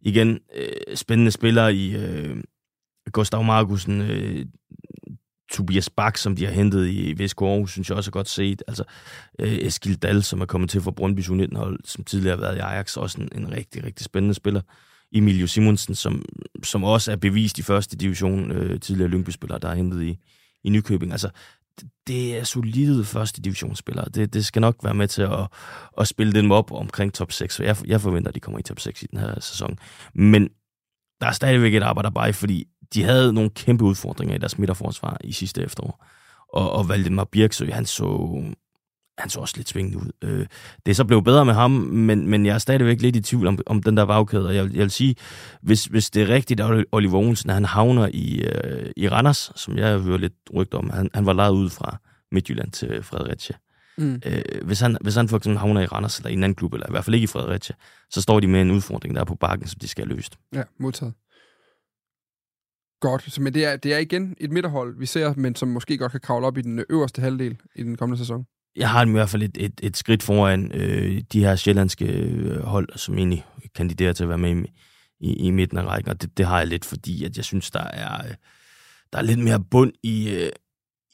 [0.00, 2.36] igen, øh, spændende spillere i øh,
[3.12, 4.46] Gustav Markusen, øh,
[5.52, 8.62] Tobias Bak, som de har hentet i VSK Aarhus, synes jeg også er godt set.
[8.68, 8.84] Altså,
[9.38, 12.60] øh, Eskil Dahl, som er kommet til fra Brøndby U19-hold, som tidligere har været i
[12.60, 14.60] Ajax, også en, en rigtig, rigtig spændende spiller.
[15.12, 16.24] Emilio Simonsen, som,
[16.62, 20.18] som også er bevist i første division, øh, tidligere Lyngby-spiller, der er hentet i,
[20.64, 21.12] i Nykøbing.
[21.12, 21.28] Altså,
[21.80, 24.08] det, det er solide første divisionsspillere.
[24.08, 25.46] Det, det skal nok være med til at,
[25.98, 28.80] at spille dem op omkring top 6, jeg, jeg forventer, at de kommer i top
[28.80, 29.78] 6 i den her sæson.
[30.14, 30.48] Men
[31.20, 35.16] der er stadigvæk et arbejde bare, fordi de havde nogle kæmpe udfordringer i deres midterforsvar
[35.24, 36.06] i sidste efterår.
[36.52, 38.42] Og, og Valdemar Birksø, han så,
[39.18, 40.10] han så også lidt svingende ud.
[40.24, 40.46] Øh,
[40.86, 43.46] det er så blevet bedre med ham, men, men jeg er stadigvæk lidt i tvivl
[43.46, 44.46] om, om den der bagkæde.
[44.46, 45.14] Og jeg, jeg vil sige,
[45.62, 49.78] hvis, hvis det er rigtigt, at Oliver Olsen, han havner i, øh, i Randers, som
[49.78, 51.98] jeg hører lidt rygter om, han, han var lejet ud fra
[52.32, 53.56] Midtjylland til Fredericia.
[53.98, 54.20] Mm.
[54.26, 56.74] Øh, hvis, han, hvis han for eksempel havner i Randers eller i en anden klub,
[56.74, 57.76] eller i hvert fald ikke i Fredericia,
[58.10, 60.38] så står de med en udfordring, der er på bakken, som de skal have løst.
[60.54, 61.12] Ja, modtaget.
[63.00, 65.98] Godt, så, men det er, det er igen et midterhold, vi ser, men som måske
[65.98, 68.46] godt kan kravle op i den øverste halvdel i den kommende sæson.
[68.76, 72.06] Jeg har dem i hvert fald et, et, et skridt foran øh, de her sjællandske
[72.06, 74.66] øh, hold, som egentlig kandiderer til at være med i,
[75.20, 77.70] i, i midten af rækken, og det, det har jeg lidt, fordi at jeg synes,
[77.70, 78.34] der er, øh,
[79.12, 80.50] der er lidt mere bund i, øh,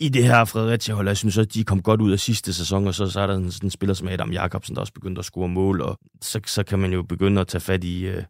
[0.01, 1.09] i det her Fredericia-hold.
[1.09, 3.35] Jeg synes også, de kom godt ud af sidste sæson, og så, så er der
[3.51, 6.62] sådan en spiller som Adam Jakobsen, der også begyndte at score mål, og så, så
[6.62, 8.22] kan man jo begynde at tage fat i øh,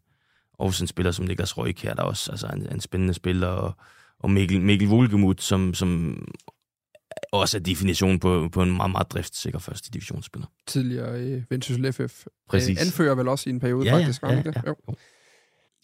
[0.61, 3.46] også en spiller som Niklas Røyk her, der er også altså en, en spændende spiller,
[3.46, 3.72] og,
[4.18, 6.18] og Mikkel, Mikkel Volgemut, som, som
[7.32, 10.46] også er definitionen på, på en meget, meget driftssikker første divisionsspiller.
[10.66, 12.26] Tidligere i Vendsyssel FF.
[12.48, 12.78] Præcis.
[12.80, 14.22] Øh, anfører vel også i en periode, Ja, ja, faktisk.
[14.22, 14.54] var ja, det?
[14.56, 14.61] ja.
[14.66, 14.76] Jo.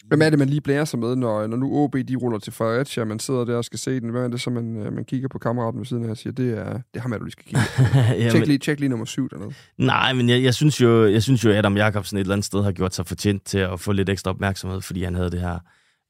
[0.08, 2.52] Hvem er det, man lige blærer sig med, når, når nu OB de ruller til
[2.52, 4.08] Fredericia, man sidder der og skal se den?
[4.10, 6.32] Hvad er det så, man, øh, man kigger på kammeraten ved siden af og siger,
[6.32, 7.60] det er, det er ham, er du lige skal kigge.
[8.24, 9.50] Jamen- tjek, lige, tjek lige nummer syv dernede.
[9.78, 12.62] Nej, men jeg, jeg, synes jo, jeg synes jo, Adam Jakobsen et eller andet sted
[12.62, 15.58] har gjort sig fortjent til at få lidt ekstra opmærksomhed, fordi han havde det her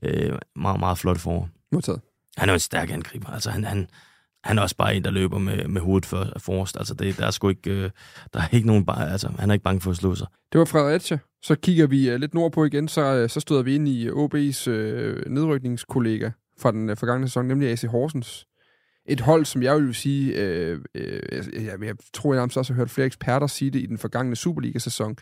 [0.05, 1.49] øh, meget, meget flot forår.
[1.73, 2.01] Modtaget.
[2.37, 3.29] Han er jo en stærk angriber.
[3.31, 3.87] Altså, han, han,
[4.47, 6.77] han er også bare en, der løber med, med hovedet for, forrest.
[6.77, 7.91] Altså, det, der er sgu ikke, øh,
[8.35, 10.27] der er ikke nogen bare, altså, han er ikke bange for at slå sig.
[10.53, 11.19] Det var Fredericia.
[11.43, 14.13] Så kigger vi uh, lidt nordpå igen, så, uh, så støder vi ind i øh,
[14.13, 18.47] OB's uh, nedrykningskollega fra den uh, forgangne sæson, nemlig AC Horsens.
[19.09, 22.73] Et hold, som jeg vil sige, øh, øh, altså, jeg, jeg tror jeg nærmest også
[22.73, 25.17] har hørt flere eksperter sige det i den forgangne Superliga-sæson,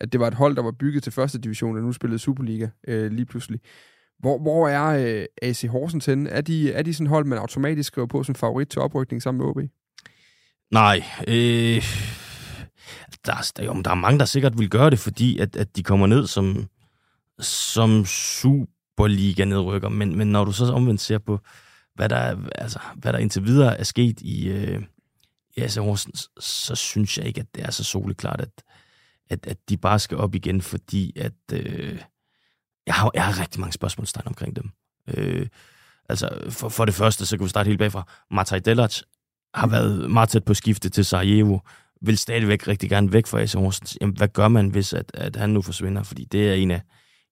[0.00, 2.68] at det var et hold, der var bygget til første division, og nu spillede Superliga
[2.88, 3.60] øh, lige pludselig.
[4.18, 4.86] Hvor, hvor er
[5.20, 6.30] øh, AC Horsens henne?
[6.30, 9.38] Er de, er de sådan hold, man automatisk skriver på som favorit til oprykning sammen
[9.38, 9.70] med OB?
[10.70, 11.82] Nej, øh,
[13.26, 15.76] der, er- der, jo, der er mange, der sikkert vil gøre det, fordi at, at
[15.76, 16.66] de kommer ned som,
[17.40, 19.88] som Superliga-nedrykker.
[19.88, 21.38] Men, men når du så omvendt ser på,
[21.94, 24.82] hvad der, altså, hvad der indtil videre er sket i, øh,
[25.56, 28.62] i AC Horsens, så synes jeg ikke, at det er så soleklart, at,
[29.30, 31.98] at, at de bare skal op igen, fordi at øh,
[32.88, 34.70] jeg, har, jeg har rigtig mange spørgsmålstegn omkring dem.
[35.14, 35.46] Øh,
[36.08, 38.08] altså, for, for det første, så kan vi starte helt bagfra.
[38.30, 39.00] Martaj Delac
[39.54, 41.58] har været meget tæt på skifte til Sarajevo,
[42.00, 43.98] vil stadigvæk rigtig gerne væk fra AC Horsens.
[44.00, 46.02] Jamen, hvad gør man, hvis at, at han nu forsvinder?
[46.02, 46.82] Fordi det er en af,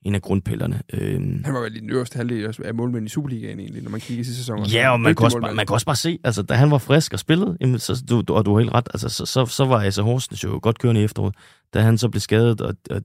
[0.02, 0.82] en af grundpillerne.
[0.92, 4.00] Øhm, Han var vel i den øverste halvdel af målmænd i Superligaen egentlig, når man
[4.00, 4.66] kigger i sidste sæson.
[4.66, 5.48] Ja, og man kan, også, målmand.
[5.50, 8.04] bare- man kan også bare se, altså da han var frisk og spillede, jamen, så,
[8.08, 10.58] du, du, og du har helt ret, altså, så, så, så var AC Horsens jo
[10.62, 11.34] godt kørende i efteråret.
[11.74, 13.02] Da han så blev skadet, og, og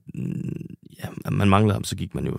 [0.98, 2.36] ja, man manglede ham, så gik man jo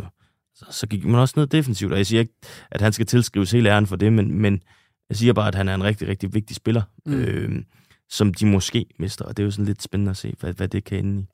[0.56, 1.91] så, så gik man også ned defensivt.
[1.91, 2.34] Og jeg siger ikke,
[2.72, 4.62] at han skal tilskrives hele æren for det, men, men
[5.10, 7.14] jeg siger bare, at han er en rigtig, rigtig vigtig spiller, mm.
[7.14, 7.64] øh,
[8.10, 9.26] som de måske mister.
[9.26, 11.26] Og det er jo sådan lidt spændende at se, hvad, hvad det kan ende i.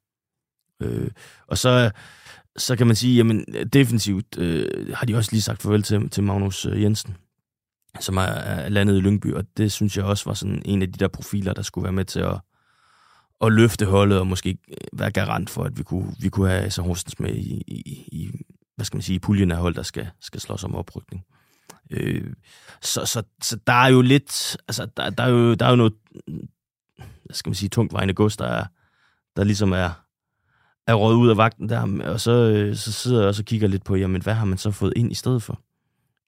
[0.84, 1.12] Øh,
[1.48, 1.92] og så,
[2.60, 6.24] så kan man sige, jamen defensivt øh, har de også lige sagt farvel til, til
[6.24, 7.18] Magnus øh, Jensen,
[8.00, 10.92] som er, er landet i Lyngby, og det synes jeg også var sådan en af
[10.92, 12.40] de der profiler, der skulle være med til at,
[13.42, 16.72] at løfte holdet og måske øh, være garant for, at vi kunne, vi kunne have
[16.72, 18.32] så Horsens med i, i, i,
[18.76, 21.26] hvad skal man sige, i puljen af hold, der skal, skal slås om oprykning.
[21.92, 22.34] Øh,
[22.82, 25.76] så, så, så der er jo lidt, altså der, der, er, jo, der er jo
[25.76, 25.94] noget,
[27.26, 28.66] hvad skal man sige, tungt vejende gods, der, er,
[29.36, 30.09] der ligesom er,
[30.90, 33.68] er råd ud af vagten der, og så, øh, så sidder jeg også og kigger
[33.68, 35.62] lidt på, jamen hvad har man så fået ind i stedet for?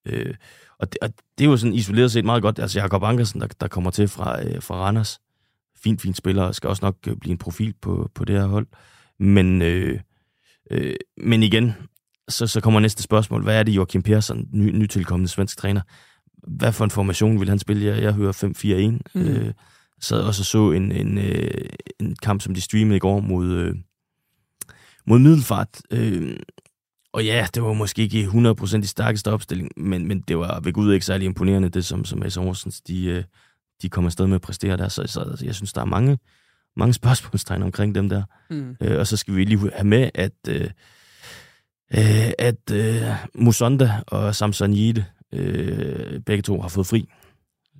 [0.05, 0.35] Øh,
[0.79, 2.59] og, det, og det er jo sådan isoleret set meget godt.
[2.59, 5.19] Altså Jakob Ankersen, der, der kommer til fra, øh, fra Randers,
[5.77, 8.45] fint, fint spiller, og skal også nok øh, blive en profil på, på det her
[8.45, 8.67] hold.
[9.19, 9.99] Men, øh,
[10.71, 11.73] øh, men igen,
[12.29, 13.43] så, så kommer næste spørgsmål.
[13.43, 15.81] Hvad er det, Joachim Persson, ny, nytilkommende svensk træner,
[16.47, 17.85] hvad for en formation vil han spille?
[17.85, 19.19] Jeg, jeg hører 5-4-1.
[19.19, 19.25] Mhm.
[19.25, 19.31] Mm.
[19.31, 19.53] Øh,
[20.01, 23.47] sad også og så en, en, øh, en kamp, som de streamede i går mod,
[23.47, 23.75] øh,
[25.05, 25.81] mod Middelfart.
[25.91, 26.35] Øh,
[27.13, 30.73] og ja, det var måske ikke 100% i stærkeste opstilling, men, men det var ved
[30.73, 32.35] Gud ikke særlig imponerende, det som, som S.
[32.35, 33.23] Horsens, de, øh,
[33.81, 34.87] de kom afsted med at præstere der.
[34.87, 36.19] Så, så, så jeg synes, der er mange,
[36.77, 38.23] mange spørgsmålstegn omkring dem der.
[38.49, 38.75] Mm.
[38.81, 40.69] Øh, og så skal vi lige have med, at, øh,
[41.93, 43.03] øh, at øh,
[43.35, 47.09] Musonda og Samson Jede, øh, begge to har fået fri,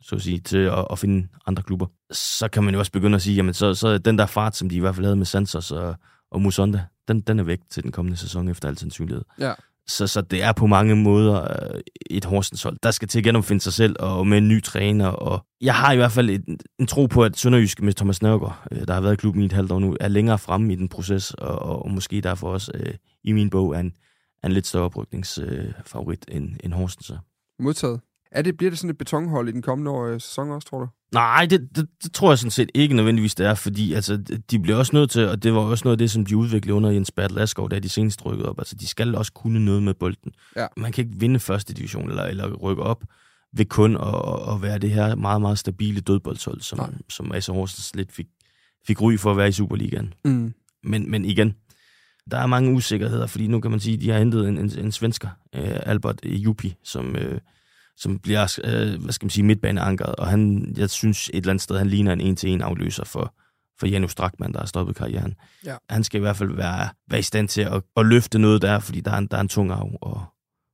[0.01, 1.86] så at sige, til at, at finde andre klubber.
[2.11, 4.69] Så kan man jo også begynde at sige, jamen så, så den der fart, som
[4.69, 5.95] de i hvert fald havde med Santos og,
[6.32, 9.23] og Musonda, den, den er væk til den kommende sæson efter al sandsynlighed.
[9.39, 9.53] Ja.
[9.88, 13.23] Så, så det er på mange måder øh, et Horsens hold, der skal til at
[13.23, 15.07] genopfinde sig selv, og med en ny træner.
[15.07, 18.67] Og jeg har i hvert fald en, en tro på, at Sønderjysk med Thomas Nørgaard,
[18.71, 20.75] øh, der har været i klubben i et halvt år nu, er længere fremme i
[20.75, 23.93] den proces, og, og, og måske derfor også øh, i min bog er en,
[24.43, 27.17] er en lidt større oprykningsfavorit øh, end, end Horsens er.
[27.59, 28.01] Modtaget.
[28.32, 30.79] Er det, bliver det sådan et betonhold i den kommende år, øh, sæson også, tror
[30.79, 30.88] du?
[31.14, 34.18] Nej, det, det, det tror jeg sådan set ikke nødvendigvis, det er, fordi altså,
[34.51, 36.74] de bliver også nødt til, og det var også noget af det, som de udviklede
[36.74, 38.59] under Jens Bertel Asgaard, da de senest rykkede op.
[38.59, 40.32] Altså, de skal også kunne noget med bolden.
[40.55, 40.68] Ja.
[40.78, 43.03] Man kan ikke vinde første division eller, eller rykke op
[43.53, 47.95] ved kun at, at være det her meget, meget stabile dødboldshold, som, som AC Horsens
[47.95, 48.28] lidt fik,
[48.88, 50.14] fik ry for at være i Superligaen.
[50.26, 50.53] Mm.
[50.84, 51.53] Men, men igen,
[52.32, 54.80] der er mange usikkerheder, fordi nu kan man sige, at de har hentet en, en,
[54.80, 57.39] en svensker, øh, Albert Jupi, som, øh,
[57.97, 61.61] som bliver, øh, hvad skal man sige, midtbaneankeret, og han, jeg synes et eller andet
[61.61, 63.35] sted, han ligner en en-til-en afløser for,
[63.79, 65.35] for Janus Strakman, der har stoppet karrieren.
[65.65, 65.75] Ja.
[65.89, 68.79] Han skal i hvert fald være, være i stand til at, at løfte noget der,
[68.79, 70.25] fordi der er en, der er en tung arv, og,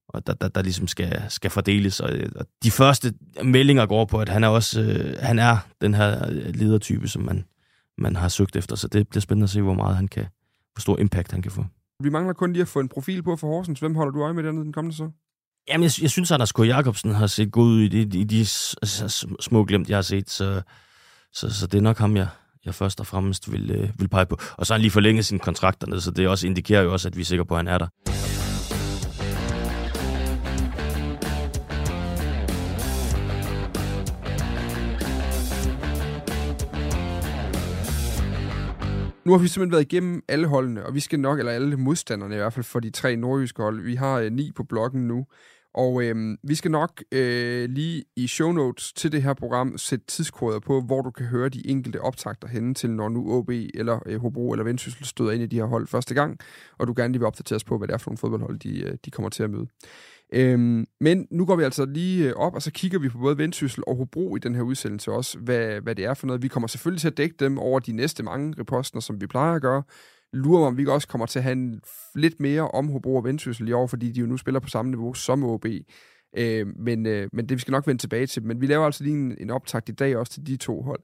[0.10, 2.00] og der, der, der ligesom skal, skal fordeles.
[2.00, 3.14] Og, og de første
[3.44, 7.46] meldinger går på, at han er også øh, han er den her ledertype, som man,
[7.98, 10.26] man har søgt efter, så det bliver spændende at se, hvor meget han kan,
[10.74, 11.66] hvor stor impact han kan få.
[12.04, 13.80] Vi mangler kun lige at få en profil på for Horsens.
[13.80, 15.14] Hvem holder du øje med dernede den kommende sæson?
[15.70, 16.60] Jamen, jeg, jeg synes, at Anders K.
[16.60, 18.46] Jacobsen har set god ud i de, i de
[19.40, 20.62] små glemt, jeg har set, så,
[21.34, 22.28] så, så det er nok ham, jeg,
[22.66, 24.38] jeg først og fremmest vil, øh, vil pege på.
[24.58, 27.16] Og så har han lige forlænget sine kontrakter, så det også indikerer jo også, at
[27.16, 27.88] vi er sikre på, at han er der.
[39.26, 42.36] Nu har vi simpelthen været igennem alle holdene, og vi skal nok, eller alle modstanderne
[42.36, 43.82] i hvert fald for de tre nordjyske hold.
[43.82, 45.26] Vi har øh, ni på blokken nu,
[45.78, 50.06] og øh, vi skal nok øh, lige i show notes til det her program sætte
[50.06, 54.00] tidskoder på, hvor du kan høre de enkelte optagter henne til, når nu OB eller
[54.06, 56.40] øh, Hobro eller Vendsyssel støder ind i de her hold første gang,
[56.78, 58.98] og du gerne lige vil opdateres på, hvad det er for nogle fodboldhold, de, øh,
[59.06, 59.68] de kommer til at møde.
[60.34, 63.38] Øhm, men nu går vi altså lige øh, op, og så kigger vi på både
[63.38, 66.42] Vendsyssel og Hobro i den her udsendelse også, hvad, hvad det er for noget.
[66.42, 69.56] Vi kommer selvfølgelig til at dække dem over de næste mange reposter, som vi plejer
[69.56, 69.84] at gøre.
[70.34, 71.82] Lurer mig, om vi også kommer til at have en,
[72.16, 74.92] lidt mere om Hobro og Vendsyssel i år, fordi de jo nu spiller på samme
[74.92, 75.66] niveau som OB.
[76.38, 78.44] Øh, men, øh, men det vi skal nok vende tilbage til.
[78.44, 81.00] Men vi laver altså lige en, en optakt i dag også til de to hold.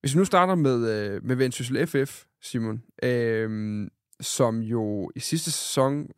[0.00, 3.88] Hvis vi nu starter med, øh, med Vendsyssel FF, Simon, øh,
[4.20, 6.08] som jo i sidste sæson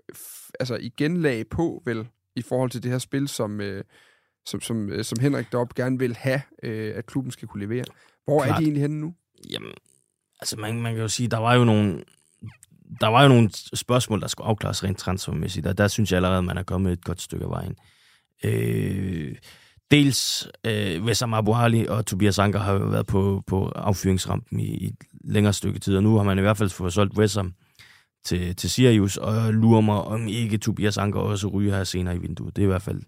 [0.61, 3.85] altså igen lag på, vel, i forhold til det her spil, som, øh,
[4.47, 7.85] som, som, øh, som Henrik deroppe gerne vil have, øh, at klubben skal kunne levere.
[8.25, 8.55] Hvor Klart.
[8.55, 9.15] er de egentlig henne nu?
[9.51, 9.73] Jamen,
[10.41, 12.05] altså man, man kan jo sige, der var jo nogle
[13.01, 16.43] der var jo nogle spørgsmål, der skulle afklares rent transfermæssigt, og der synes jeg allerede,
[16.43, 17.77] man er kommet et godt stykke af vejen.
[18.45, 19.37] Øh,
[19.91, 24.77] dels øh, Wessam Abu Ali og Tobias Anker har jo været på, på affyringsrampen i,
[24.77, 27.55] i et længere stykke tid, og nu har man i hvert fald fået solgt Wessam
[28.25, 32.19] til, til Sirius, og lurer mig, om ikke Tobias Anker også ryger her senere i
[32.19, 32.57] vinduet.
[32.57, 33.03] Det er i hvert fald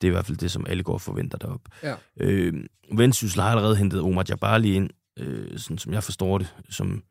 [0.00, 1.60] det, er i hvert fald det som alle går forventer derop.
[1.82, 1.94] Ja.
[2.20, 2.54] Øh,
[2.92, 7.02] Vendsyssel har allerede hentet Omar Jabali ind, øh, sådan som jeg forstår det, som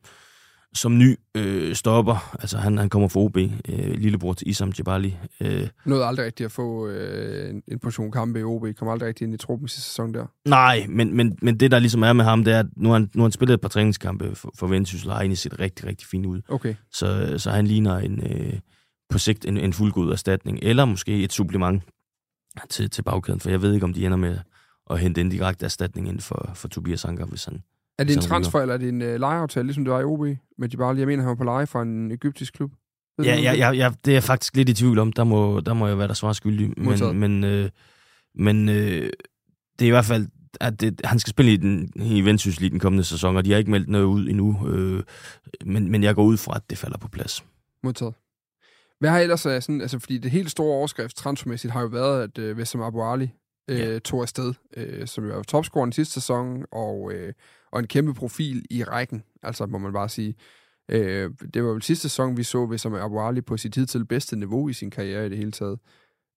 [0.76, 2.36] som ny øh, stopper.
[2.40, 3.52] Altså, han, han kommer fra OB, øh,
[3.94, 5.18] lillebror til Isam Jabali.
[5.42, 5.68] Øh.
[5.86, 8.66] Nåede aldrig rigtigt at få øh, en, en portion kampe i OB.
[8.78, 10.26] Kom aldrig rigtig ind i truppen sidste sæson der.
[10.46, 12.94] Nej, men, men, men det, der ligesom er med ham, det er, at nu har
[12.94, 15.60] han, nu har han spillet et par træningskampe for, for Vendsyssel, og har egentlig set
[15.60, 16.42] rigtig, rigtig fint ud.
[16.50, 16.76] Okay.
[16.92, 18.60] Så, så han ligner en, øh,
[19.10, 21.84] på sigt en, en fuldgod erstatning, eller måske et supplement
[22.70, 24.38] til, til bagkæden, for jeg ved ikke, om de ender med
[24.90, 27.64] at hente en direkte erstatning ind for, for Tobias Anker, hvis han,
[28.00, 30.20] er det en transfer, eller er det en uh, lejeaftale, ligesom det var i OB
[30.58, 31.00] med Djibali?
[31.00, 32.72] Jeg mener, han var på leje fra en egyptisk klub.
[33.18, 35.14] Ved ja, ja, ja, ja, det er jeg faktisk lidt i tvivl om.
[35.14, 36.74] Der må, der må jeg være der svar skyldig.
[36.78, 37.70] Men, men, øh,
[38.36, 39.10] men øh,
[39.80, 40.28] det er i hvert fald,
[40.60, 43.52] at det, han skal spille i, den, i Vendsyssel i den kommende sæson, og de
[43.52, 44.68] har ikke meldt noget ud endnu.
[44.68, 45.04] Øh,
[45.66, 47.46] men, men jeg går ud fra, at det falder på plads.
[47.84, 48.14] Modtaget.
[49.00, 52.24] Hvad har ellers af sådan, altså fordi det helt store overskrift transfermæssigt har jo været,
[52.24, 53.32] at øh, Vessam Abu Ali
[53.68, 54.00] øh, ja.
[54.00, 57.34] tog afsted, øh, som jo var topscoren sidste sæson, og øh,
[57.72, 60.36] og en kæmpe profil i rækken, altså må man bare sige.
[60.90, 64.06] Øh, det var jo sidste sæson, vi så ved som Abu Ali på sit hidtil
[64.06, 65.80] bedste niveau i sin karriere i det hele taget.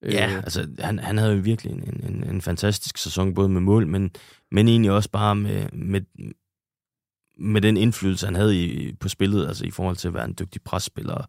[0.02, 3.60] Ja, øh, altså han, han havde jo virkelig en, en, en fantastisk sæson, både med
[3.60, 4.10] mål, men,
[4.50, 6.00] men egentlig også bare med, med,
[7.38, 10.36] med den indflydelse, han havde i, på spillet, altså i forhold til at være en
[10.38, 11.24] dygtig presspiller,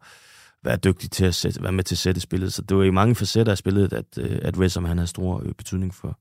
[0.63, 2.53] være dygtig til at sætte, være med til at sætte spillet.
[2.53, 5.41] Så det var i mange facetter af spillet, at, øh, at Wesam han havde stor
[5.45, 6.19] øh, betydning for,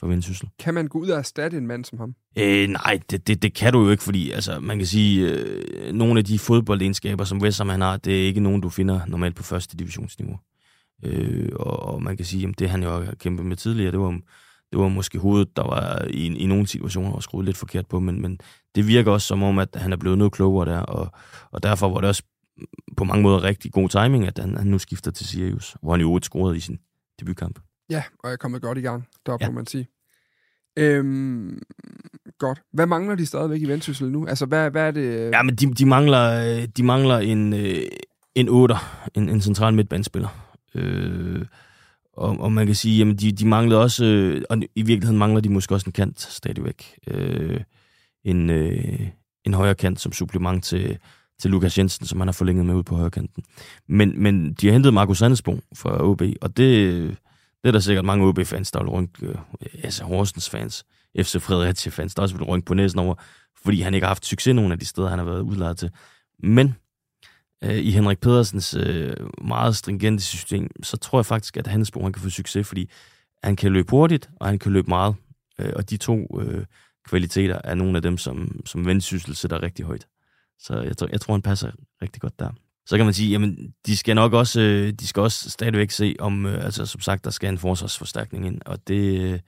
[0.00, 0.48] for Vendsyssel.
[0.58, 2.14] Kan man gå ud og erstatte en mand som ham?
[2.38, 5.92] Øh, nej, det, det, det kan du jo ikke, fordi altså, man kan sige, øh,
[5.92, 9.36] nogle af de fodboldegenskaber, som Westham han har, det er ikke nogen, du finder normalt
[9.36, 10.38] på første divisionsniveau.
[11.04, 14.00] Øh, og, og man kan sige, at det han jo har kæmpet med tidligere, det
[14.00, 14.10] var,
[14.70, 18.00] det var måske hovedet, der var i, i nogle situationer var skruet lidt forkert på,
[18.00, 18.38] men, men
[18.74, 21.12] det virker også som om, at han er blevet noget klogere der, og,
[21.50, 22.22] og derfor var det også
[22.96, 26.00] på mange måder rigtig god timing, at han, han nu skifter til Sirius, hvor han
[26.00, 26.78] jo scorede i sin
[27.20, 27.58] debutkamp.
[27.90, 29.46] Ja, og jeg er kommet godt i gang, der ja.
[29.46, 29.88] må man sige.
[30.78, 31.58] Øhm,
[32.38, 32.62] godt.
[32.72, 34.26] Hvad mangler de stadigvæk i Vendsyssel nu?
[34.26, 35.30] Altså, hvad, hvad er det?
[35.30, 37.82] Ja, men de, de mangler, de mangler en, øh,
[38.34, 38.74] en 8,
[39.14, 40.28] en, en central midtbanespiller.
[40.74, 41.46] Øh,
[42.12, 45.40] og, og man kan sige, jamen de, de manglede også, øh, og i virkeligheden mangler
[45.40, 46.98] de måske også en kant stadigvæk.
[47.06, 47.60] Øh,
[48.24, 49.08] en, øh,
[49.44, 50.98] en højre kant som supplement til,
[51.40, 53.44] til Lukas Jensen, som han har forlænget med ud på højkanten.
[53.88, 57.16] Men, men de har hentet Markus Sandesbo fra OB, og det,
[57.62, 59.34] det er der sikkert mange OB-fans, der vil rynke, øh,
[59.82, 60.84] altså Horsens fans,
[61.18, 63.14] FC Fredericia-fans, der også vil rynke på næsen over,
[63.64, 65.90] fordi han ikke har haft succes nogen af de steder, han har været udlejet til.
[66.42, 66.74] Men
[67.64, 72.12] øh, i Henrik Pedersens øh, meget stringente system, så tror jeg faktisk, at hans han
[72.12, 72.90] kan få succes, fordi
[73.44, 75.14] han kan løbe hurtigt, og han kan løbe meget.
[75.58, 76.64] Øh, og de to øh,
[77.08, 80.06] kvaliteter er nogle af dem, som, som vendsyssel sætter rigtig højt.
[80.58, 81.70] Så jeg, tror, jeg tror, han passer
[82.02, 82.50] rigtig godt der
[82.86, 86.16] så kan man sige, jamen, de skal nok også, øh, de skal også stadigvæk se
[86.18, 89.40] om, øh, altså som sagt, der skal en forsvarsforstærkning ind, og det, øh,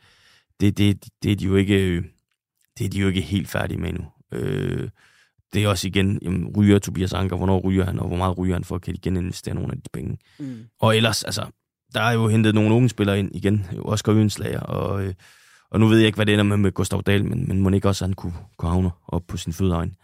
[0.61, 2.03] det, det, det er de jo ikke,
[2.79, 4.05] det er de jo ikke helt færdige med endnu.
[5.53, 8.55] det er også igen, jamen, ryger Tobias Anker, hvornår ryger han, og hvor meget ryger
[8.55, 10.19] han for, kan de geninvestere nogle af de penge.
[10.39, 10.65] Mm.
[10.81, 11.47] Og ellers, altså,
[11.95, 15.15] der er jo hentet nogle unge spillere ind igen, Oscar Øenslager, og, øh,
[15.71, 17.71] og nu ved jeg ikke, hvad det ender med med Gustav Dahl, men, men må
[17.71, 19.97] ikke også, at han kunne, kunne havne op på sin fødeegn.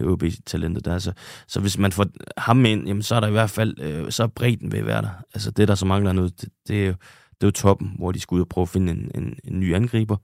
[0.00, 0.98] OB-talentet der.
[0.98, 1.12] Så,
[1.46, 4.22] så hvis man får ham ind, jamen, så er der i hvert fald, øh, så
[4.22, 5.24] er bredden ved være der.
[5.34, 6.92] Altså det, der så mangler noget, det, det, er, jo,
[7.30, 9.60] det er jo toppen, hvor de skal ud og prøve at finde en, en, en
[9.60, 10.16] ny angriber.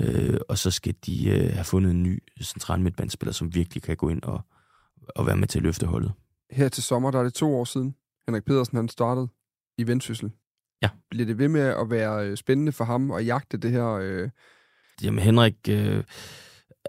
[0.00, 3.96] Øh, og så skal de øh, have fundet en ny central midtbandspiller, som virkelig kan
[3.96, 4.40] gå ind og,
[5.08, 6.12] og være med til at løfte holdet.
[6.50, 7.94] Her til sommer, der er det to år siden,
[8.28, 9.28] Henrik Pedersen han startede
[9.78, 10.30] i Vendsyssel.
[10.82, 10.88] Ja.
[11.10, 13.88] Bliver det ved med at være øh, spændende for ham at jagte det her...
[13.88, 14.30] Øh...
[15.02, 16.04] Jamen Henrik øh,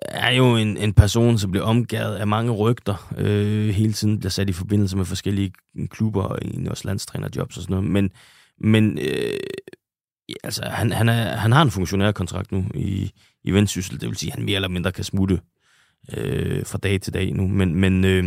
[0.02, 3.14] er jo en, en person, som bliver omgået af mange rygter.
[3.18, 5.54] Øh, hele tiden bliver sat i forbindelse med forskellige
[5.90, 7.92] klubber og egentlig også landstrænerjobs og sådan noget.
[7.92, 8.10] Men,
[8.60, 9.40] men øh,
[10.44, 13.12] altså, han, han, er, han har en funktionær kontrakt nu i,
[13.44, 14.02] i Vendsyssel.
[14.02, 15.42] Det vil sige, at han mere eller mindre kan smutte
[16.18, 17.48] øh, fra dag til dag nu.
[17.48, 18.24] Men, men øh,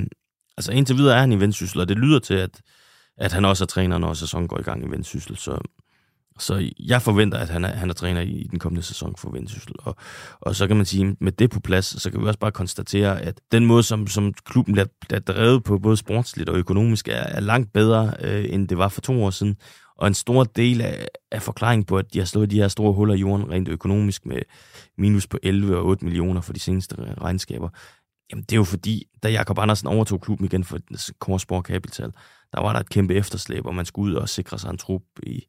[0.57, 2.61] altså, indtil videre er han i Vendsyssel, og det lyder til, at,
[3.19, 5.37] at han også er træner, når sæsonen går i gang i Vendsyssel.
[5.37, 5.59] Så,
[6.39, 9.73] så jeg forventer, at han er, han er træner i, den kommende sæson for Vendsyssel.
[9.79, 9.97] Og,
[10.41, 13.23] og så kan man sige, med det på plads, så kan vi også bare konstatere,
[13.23, 17.13] at den måde, som, som klubben bliver, bliver drevet på, både sportsligt og økonomisk, er,
[17.13, 19.57] er langt bedre, øh, end det var for to år siden.
[19.99, 22.93] Og en stor del af, af forklaringen på, at de har slået de her store
[22.93, 24.39] huller i jorden rent økonomisk med
[24.99, 27.69] minus på 11 og 8 millioner for de seneste regnskaber,
[28.31, 30.79] jamen det er jo fordi, da Jakob Andersen overtog klubben igen for
[31.19, 32.13] Korsborg Capital,
[32.53, 35.03] der var der et kæmpe efterslæb, og man skulle ud og sikre sig en trup
[35.23, 35.47] i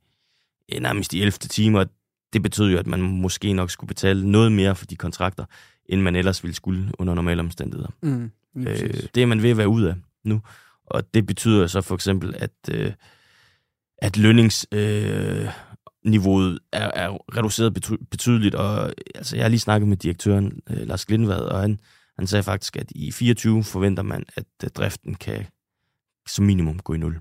[0.81, 1.31] nærmest i 11.
[1.31, 1.85] timer.
[2.33, 5.45] Det betød jo, at man måske nok skulle betale noget mere for de kontrakter,
[5.85, 7.89] end man ellers ville skulle under normale omstændigheder.
[8.01, 10.41] Mm, øh, det er man ved at være ud af nu.
[10.85, 12.93] Og det betyder så for eksempel, at, øh,
[13.97, 17.73] at lønningsniveauet øh, er, er reduceret
[18.11, 18.55] betydeligt.
[18.55, 21.79] Og altså, jeg har lige snakket med direktøren, øh, Lars Glindvad, og han,
[22.17, 25.45] han sagde faktisk, at i 24 forventer man, at øh, driften kan
[26.27, 27.19] som minimum gå i nul.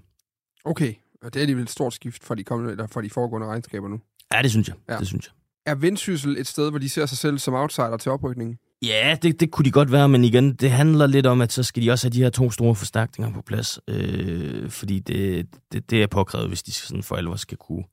[0.65, 3.47] Okay, og det er alligevel et stort skift fra de, kommende, eller fra de foregående
[3.47, 4.01] regnskaber nu.
[4.35, 4.77] Ja, det synes jeg.
[4.89, 4.99] Ja.
[4.99, 5.33] Det synes jeg.
[5.73, 8.59] Er Vendsyssel et sted, hvor de ser sig selv som outsider til oprykningen?
[8.83, 11.63] Ja, det, det kunne de godt være, men igen, det handler lidt om, at så
[11.63, 15.91] skal de også have de her to store forstærkninger på plads, øh, fordi det, det,
[15.91, 17.85] det er påkrævet, hvis de sådan for alvor skal kunne,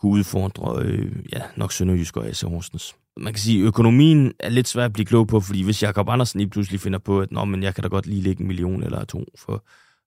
[0.00, 2.94] kunne udfordre øh, ja, nok Sønderjysk og AC Horsens.
[3.16, 6.08] Man kan sige, at økonomien er lidt svært at blive klog på, fordi hvis Jakob
[6.08, 8.46] Andersen lige pludselig finder på, at Nå, men jeg kan da godt lige lægge en
[8.46, 9.64] million eller to for,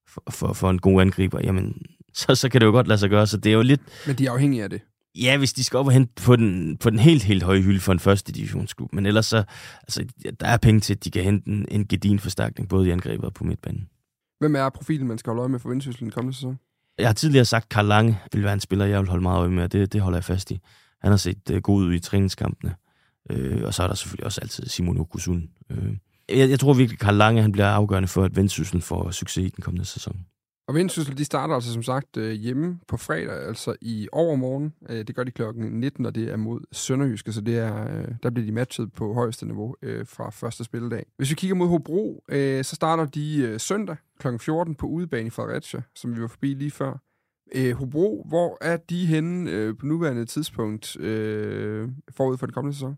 [0.08, 1.82] for, for, for en god angriber, jamen
[2.20, 3.26] så, så kan det jo godt lade sig gøre.
[3.26, 3.80] Så det er jo lidt...
[4.06, 4.80] Men de er afhængige af det.
[5.14, 7.80] Ja, hvis de skal op og hente på den, på den helt, helt høje hylde
[7.80, 8.92] for en første divisionsklub.
[8.92, 9.44] Men ellers så,
[9.82, 10.04] altså,
[10.40, 13.24] der er penge til, at de kan hente en, en gedin forstærkning, både i angrebet
[13.24, 13.88] og på midtbanen.
[14.40, 16.58] Hvem er profilen, man skal holde øje med for Vendsyssel den kommende sæson?
[16.98, 19.38] Jeg har tidligere sagt, at Karl Lange vil være en spiller, jeg vil holde meget
[19.38, 20.60] øje med, og det, det holder jeg fast i.
[21.00, 22.74] Han har set uh, god ud i træningskampene.
[23.30, 25.48] Øh, og så er der selvfølgelig også altid Simon Okusun.
[25.70, 25.96] Øh,
[26.28, 29.44] jeg, jeg tror virkelig, at Karl Lange han bliver afgørende for, at Vendsyssel får succes
[29.46, 30.26] i den kommende sæson.
[30.68, 34.72] Og Vendsyssel, de starter altså som sagt øh, hjemme på fredag, altså i overmorgen.
[34.88, 38.08] Øh, det gør de klokken 19, og det er mod Sønderjyske, så det er, øh,
[38.22, 41.06] der bliver de matchet på højeste niveau fra første spilledag.
[41.16, 42.24] Hvis vi kigger mod Hobro,
[42.62, 44.28] så starter de søndag kl.
[44.40, 47.00] 14 på udebane i Fredericia, som vi var forbi lige før.
[47.74, 50.96] Hobro, hvor er de henne på nuværende tidspunkt
[52.16, 52.96] forud for den kommende sæson?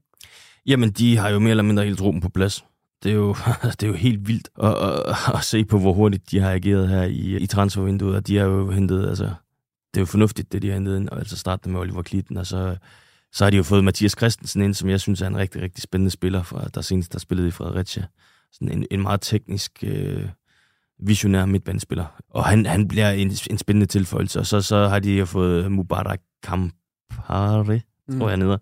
[0.67, 2.65] Jamen, de har jo mere eller mindre hele truppen på plads.
[3.03, 3.37] Det er jo,
[3.81, 6.89] det er jo helt vildt at, at, at se på, hvor hurtigt de har ageret
[6.89, 9.25] her i, i transfervinduet, og de har jo hentet, altså,
[9.95, 12.37] det er jo fornuftigt, det de har hentet ind, og altså startet med Oliver Klitten,
[12.37, 12.77] og så,
[13.33, 15.83] så har de jo fået Mathias Christensen ind, som jeg synes er en rigtig, rigtig
[15.83, 18.05] spændende spiller, fra, der senest der spillede i Fredericia.
[18.53, 20.29] Sådan en, en meget teknisk, øh,
[20.99, 22.07] visionær midtbanespiller.
[22.31, 25.73] Og han, han bliver en, en spændende tilføjelse, og så, så har de jo fået
[25.73, 28.19] Mubarak Kampare, mm.
[28.19, 28.59] tror jeg, neder,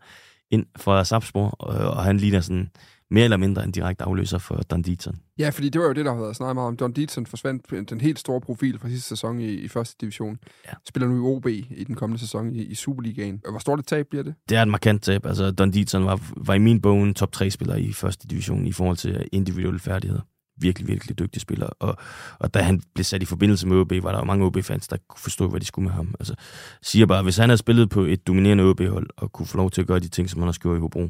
[0.51, 2.71] ind fra Sapsborg, og, og han ligner sådan
[3.11, 5.15] mere eller mindre en direkte afløser for Don Dietzen.
[5.39, 6.77] Ja, fordi det var jo det, der har været snakket meget om.
[6.77, 10.39] Don Dietzen forsvandt den helt store profil fra sidste sæson i, i første division.
[10.67, 10.73] Ja.
[10.89, 13.41] Spiller nu i OB i den kommende sæson i, i Superligaen.
[13.51, 14.35] Hvor stort et tab bliver det?
[14.49, 15.27] Det er et markant tab.
[15.27, 18.73] Altså, Don Dietzen var, var i min bog en top 3-spiller i første division i
[18.73, 20.21] forhold til individuelle færdigheder
[20.61, 21.67] virkelig, virkelig dygtig spiller.
[21.67, 21.97] Og,
[22.39, 24.97] og da han blev sat i forbindelse med OB, var der jo mange OB-fans, der
[25.09, 26.15] kunne forstå, hvad de skulle med ham.
[26.21, 26.35] Altså,
[26.83, 29.81] siger bare, hvis han havde spillet på et dominerende OB-hold, og kunne få lov til
[29.81, 31.09] at gøre de ting, som han har gjort i Hobro,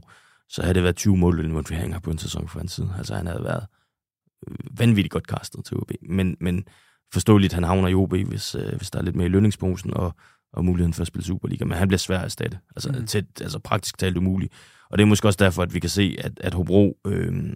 [0.49, 2.95] så havde det været 20 målinvolveringer på en sæson for hans side.
[2.99, 3.67] Altså han havde været
[4.49, 5.91] øh, vanvittigt godt kastet til OB.
[6.09, 6.65] Men, men
[7.13, 10.15] forståeligt, han havner i OB, hvis, øh, hvis der er lidt mere i lønningsposen og,
[10.53, 11.65] og muligheden for at spille Superliga.
[11.65, 12.59] Men han bliver svær at erstatte.
[12.77, 13.07] Altså, mm.
[13.07, 14.53] tæt, altså praktisk talt umuligt.
[14.91, 17.53] Og det er måske også derfor, at vi kan se, at, at Hobro øh,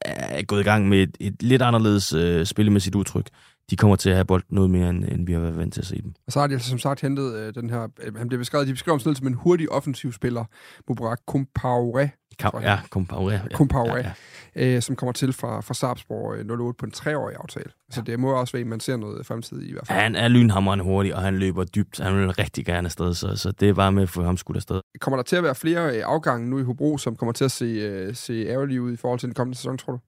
[0.00, 3.28] er gået i gang med et, et lidt anderledes øh, spillemæssigt udtryk
[3.70, 5.80] de kommer til at have bold noget mere, end, end vi har været vant til
[5.80, 6.14] at se dem.
[6.26, 8.66] Og så har de altså som sagt hentet øh, den her, øh, han bliver beskrevet,
[8.66, 10.44] de beskrevet som en hurtig offensiv spiller,
[10.88, 12.10] Mubarak Kumpaure,
[12.42, 13.32] Ka- ja, Compaoré.
[13.32, 13.40] Ja.
[13.54, 14.12] Compaoré, Ja,
[14.56, 17.70] ja, øh, som kommer til fra, fra Sarpsborg øh, 08 på en treårig aftale.
[17.90, 19.98] Så det må også være, at man ser noget fremtid i, hvert fald.
[19.98, 21.98] Han er lynhammerende hurtig, og han løber dybt.
[21.98, 24.56] Han vil rigtig gerne afsted, så, så det er bare med at få ham skudt
[24.56, 24.80] afsted.
[25.00, 27.50] Kommer der til at være flere øh, afgange nu i Hobro, som kommer til at
[27.50, 29.98] se, øh, se ærgerlige ud i forhold til den kommende sæson, tror du?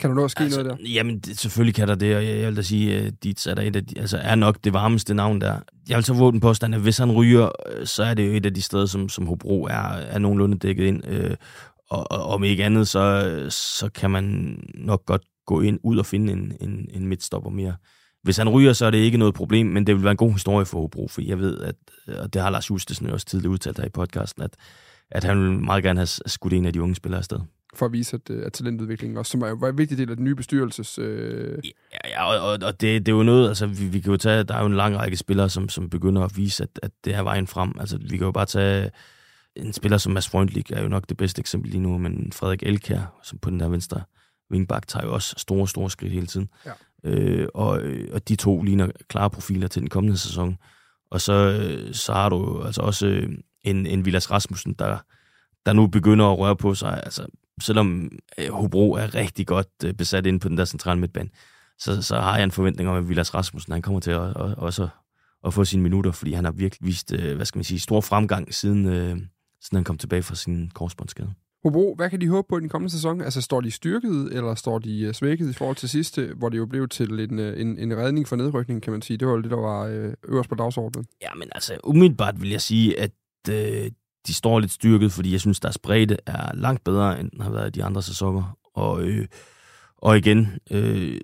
[0.00, 0.88] Kan der nå at ske altså, noget der?
[0.88, 3.54] Jamen, det, selvfølgelig kan der det, og jeg, jeg vil da sige, at Dietz er,
[3.54, 5.58] der et af de, altså, er nok det varmeste navn der.
[5.88, 8.32] Jeg vil så våge den påstand, at hvis han ryger, øh, så er det jo
[8.32, 11.06] et af de steder, som, som Hobro er, er nogenlunde dækket ind.
[11.06, 11.36] Øh,
[11.90, 16.06] og, og om ikke andet, så, så kan man nok godt gå ind ud og
[16.06, 17.74] finde en, en, en midtstopper mere.
[18.22, 20.32] Hvis han ryger, så er det ikke noget problem, men det vil være en god
[20.32, 21.74] historie for Hobro, for jeg ved, at,
[22.18, 24.56] og det har Lars Justesen også tidligere udtalt her i podcasten, at,
[25.10, 27.38] at han vil meget gerne have skudt en af de unge spillere afsted
[27.76, 30.24] for at vise, at, at talentudviklingen også, som er jo en vigtig del af den
[30.24, 30.98] nye bestyrelses...
[30.98, 31.58] Øh...
[31.92, 34.44] Ja, ja, og, og, det, det er jo noget, altså vi, vi kan jo tage,
[34.44, 37.14] der er jo en lang række spillere, som, som begynder at vise, at, at det
[37.14, 37.72] er vejen frem.
[37.80, 38.90] Altså vi kan jo bare tage
[39.56, 42.62] en spiller som Mads Freundlich, er jo nok det bedste eksempel lige nu, men Frederik
[42.62, 44.02] Elkær, som på den der venstre
[44.50, 46.48] wingback, tager jo også store, store skridt hele tiden.
[46.66, 46.72] Ja.
[47.04, 50.56] Øh, og, og de to ligner klare profiler til den kommende sæson.
[51.10, 51.60] Og så,
[51.92, 53.06] så har du altså også
[53.62, 54.98] en, en Vilas Rasmussen, der,
[55.66, 57.00] der nu begynder at røre på sig.
[57.04, 57.26] Altså,
[57.62, 61.28] selvom øh, Hobro er rigtig godt øh, besat inde på den der centrale midtbane,
[61.78, 64.54] så, så har jeg en forventning om, at Vilas Rasmussen han kommer til at, at,
[64.56, 64.88] også
[65.46, 68.00] at få sine minutter, fordi han har virkelig vist, øh, hvad skal man sige, stor
[68.00, 69.16] fremgang, siden, øh,
[69.60, 71.34] siden han kom tilbage fra sin korsbåndsskade.
[71.62, 73.20] Hobro, hvad kan de håbe på i den kommende sæson?
[73.20, 76.66] Altså, står de styrket, eller står de svækket i forhold til sidste, hvor det jo
[76.66, 79.16] blev til en, en, en redning for nedrykning, kan man sige?
[79.16, 79.86] Det var jo det, der var
[80.28, 81.06] øverst på dagsordenen.
[81.22, 83.10] Ja, men altså, umiddelbart vil jeg sige, at
[83.50, 83.90] øh,
[84.26, 87.50] de står lidt styrket, fordi jeg synes, deres bredde er langt bedre, end den har
[87.50, 88.58] været i de andre sæsoner.
[88.74, 89.26] Og, øh,
[89.98, 91.20] og igen, øh,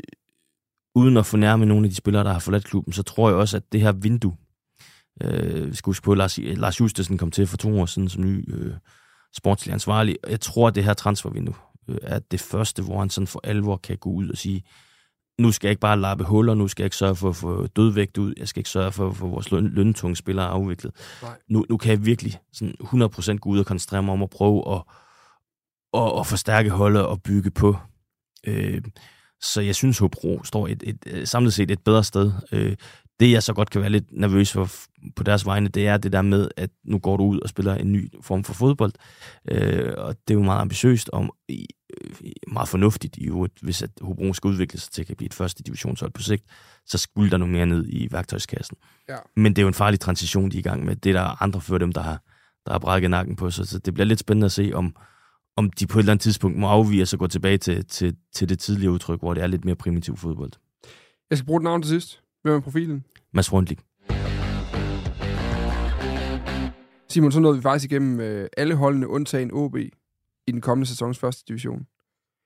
[0.94, 3.56] uden at fornærme nogle af de spillere, der har forladt klubben, så tror jeg også,
[3.56, 4.36] at det her vindue,
[5.22, 8.08] øh, vi skal huske på, at Lars, Lars Justesen kom til for to år siden
[8.08, 8.74] som ny øh,
[9.36, 10.16] sportslig ansvarlig.
[10.28, 11.54] Jeg tror, at det her transfervindue
[11.88, 14.64] øh, er det første, hvor han sådan for alvor kan gå ud og sige,
[15.40, 17.66] nu skal jeg ikke bare lappe huller, nu skal jeg ikke sørge for at få
[17.66, 20.92] dødvægt ud, jeg skal ikke sørge for at få vores løn, løntunge spillere afviklet.
[21.48, 24.74] Nu, nu kan jeg virkelig sådan 100% gå ud og koncentrere mig om at prøve
[24.74, 24.82] at,
[25.94, 27.76] at, at forstærke holdet og bygge på.
[28.46, 28.82] Øh,
[29.42, 32.32] så jeg synes, Hobro står et, et, et, samlet set et bedre sted.
[32.52, 32.76] Øh,
[33.20, 34.70] det, jeg så godt kan være lidt nervøs for
[35.16, 37.74] på deres vegne, det er det der med, at nu går du ud og spiller
[37.74, 38.92] en ny form for fodbold.
[39.50, 41.56] Øh, og det er jo meget ambitiøst og øh,
[42.48, 45.62] meget fornuftigt i øvrigt, hvis at Hobro skal udvikle sig til at blive et første
[45.62, 46.44] divisionshold på sigt,
[46.86, 48.76] så skulle der noget mere ned i værktøjskassen.
[49.08, 49.16] Ja.
[49.36, 50.96] Men det er jo en farlig transition, de er i gang med.
[50.96, 52.22] Det er der andre før dem, der har,
[52.66, 53.68] der har brækket nakken på sig.
[53.68, 54.96] Så det bliver lidt spændende at se, om,
[55.56, 58.48] om de på et eller andet tidspunkt må afvige og gå tilbage til, til, til
[58.48, 60.52] det tidligere udtryk, hvor det er lidt mere primitiv fodbold.
[61.30, 62.20] Jeg skal bruge et navn til sidst.
[62.42, 63.04] Hvem er profilen?
[63.32, 63.80] Mads Rundlik.
[67.08, 69.76] Simon, så nåede vi faktisk igennem øh, alle holdene, undtagen OB,
[70.46, 71.86] i den kommende sæsons første division.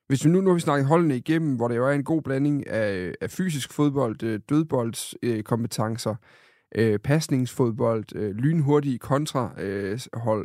[0.07, 2.23] Hvis vi nu, nu har vi snakket holdene igennem, hvor det jo er en god
[2.23, 6.15] blanding af, af fysisk fodbold, øh, dødboldskompetencer,
[6.75, 9.99] øh, pasningsfodbold, øh, lynhurtige kontrahold, øh,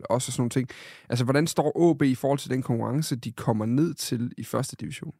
[0.09, 0.69] også sådan nogle ting.
[1.09, 4.75] Altså, hvordan står OB i forhold til den konkurrence, de kommer ned til i første
[4.75, 5.13] division?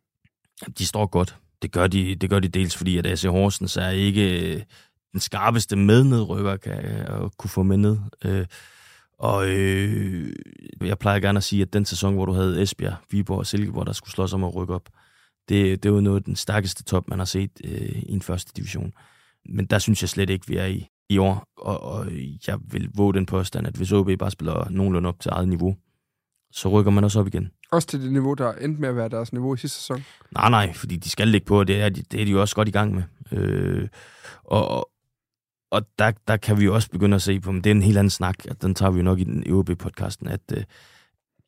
[0.77, 1.37] De står godt.
[1.61, 4.61] Det gør de, det gør de dels fordi, at AC Horsens er ikke øh,
[5.11, 7.97] den skarpeste mednedrykker, kan øh, at kunne få med ned.
[8.25, 8.45] Øh,
[9.19, 10.33] og øh,
[10.81, 13.85] jeg plejer gerne at sige, at den sæson, hvor du havde Esbjerg, Viborg og Silkeborg,
[13.85, 14.89] der skulle slås om at rykke op,
[15.49, 18.51] det, det var noget af den stærkeste top, man har set øh, i en første
[18.57, 18.93] division.
[19.45, 21.43] Men der synes jeg slet ikke, vi er i, i år.
[21.57, 22.07] Og, og
[22.47, 25.77] jeg vil våge den påstand, at hvis OB bare spiller nogenlunde op til eget niveau,
[26.51, 27.51] så rykker man også op igen.
[27.71, 30.03] Også til det niveau, der endte med at være deres niveau i sidste sæson?
[30.31, 32.41] Nej, nej, fordi de skal ligge på, og det er de, det er de jo
[32.41, 33.03] også godt i gang med.
[33.31, 33.87] Øh,
[34.43, 34.89] og
[35.71, 37.81] og der, der kan vi jo også begynde at se på, men det er en
[37.81, 40.63] helt anden snak, at den tager vi jo nok i den EUB-podcasten, at, øh,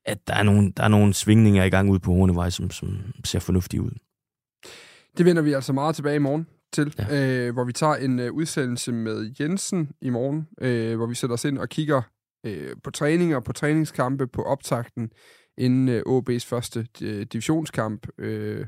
[0.06, 2.98] at der, er nogle, der er nogle svingninger i gang ude på Hornevej, som, som
[3.24, 3.92] ser fornuftige ud.
[5.18, 7.48] Det vender vi altså meget tilbage i morgen til, ja.
[7.48, 11.34] øh, hvor vi tager en øh, udsendelse med Jensen i morgen, øh, hvor vi sætter
[11.34, 12.02] os ind og kigger
[12.44, 15.12] øh, på træninger, på træningskampe, på optakten
[15.58, 18.66] inden øh, OB's første øh, divisionskamp, øh,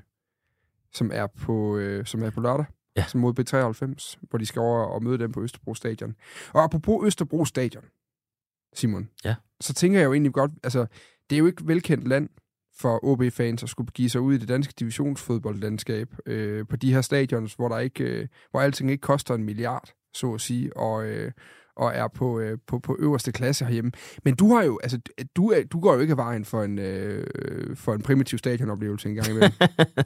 [0.94, 2.66] som er på øh, som er på lørdag.
[2.98, 3.06] Ja.
[3.08, 6.16] Som mod B93, hvor de skal over og møde dem på Østerbro Stadion.
[6.54, 7.84] Og apropos Østerbro Stadion,
[8.74, 9.36] Simon, ja.
[9.62, 10.86] så tænker jeg jo egentlig godt, altså,
[11.30, 12.30] det er jo ikke velkendt land
[12.76, 17.02] for OB-fans at skulle give sig ud i det danske divisionsfodboldlandskab øh, på de her
[17.02, 21.06] stadions, hvor der ikke, øh, hvor alting ikke koster en milliard, så at sige, og,
[21.06, 21.32] øh,
[21.76, 23.92] og er på, øh, på, på øverste klasse herhjemme.
[24.26, 25.00] Men du har jo, altså,
[25.36, 27.28] du, er, du går jo ikke af vejen for en, øh,
[27.76, 29.52] for en primitiv stadionoplevelse en gang imellem.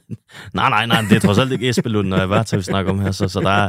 [0.54, 2.90] nej, nej, nej, det er trods alt ikke Esbelund, når jeg var til at snakke
[2.90, 3.68] om her, så, så der er,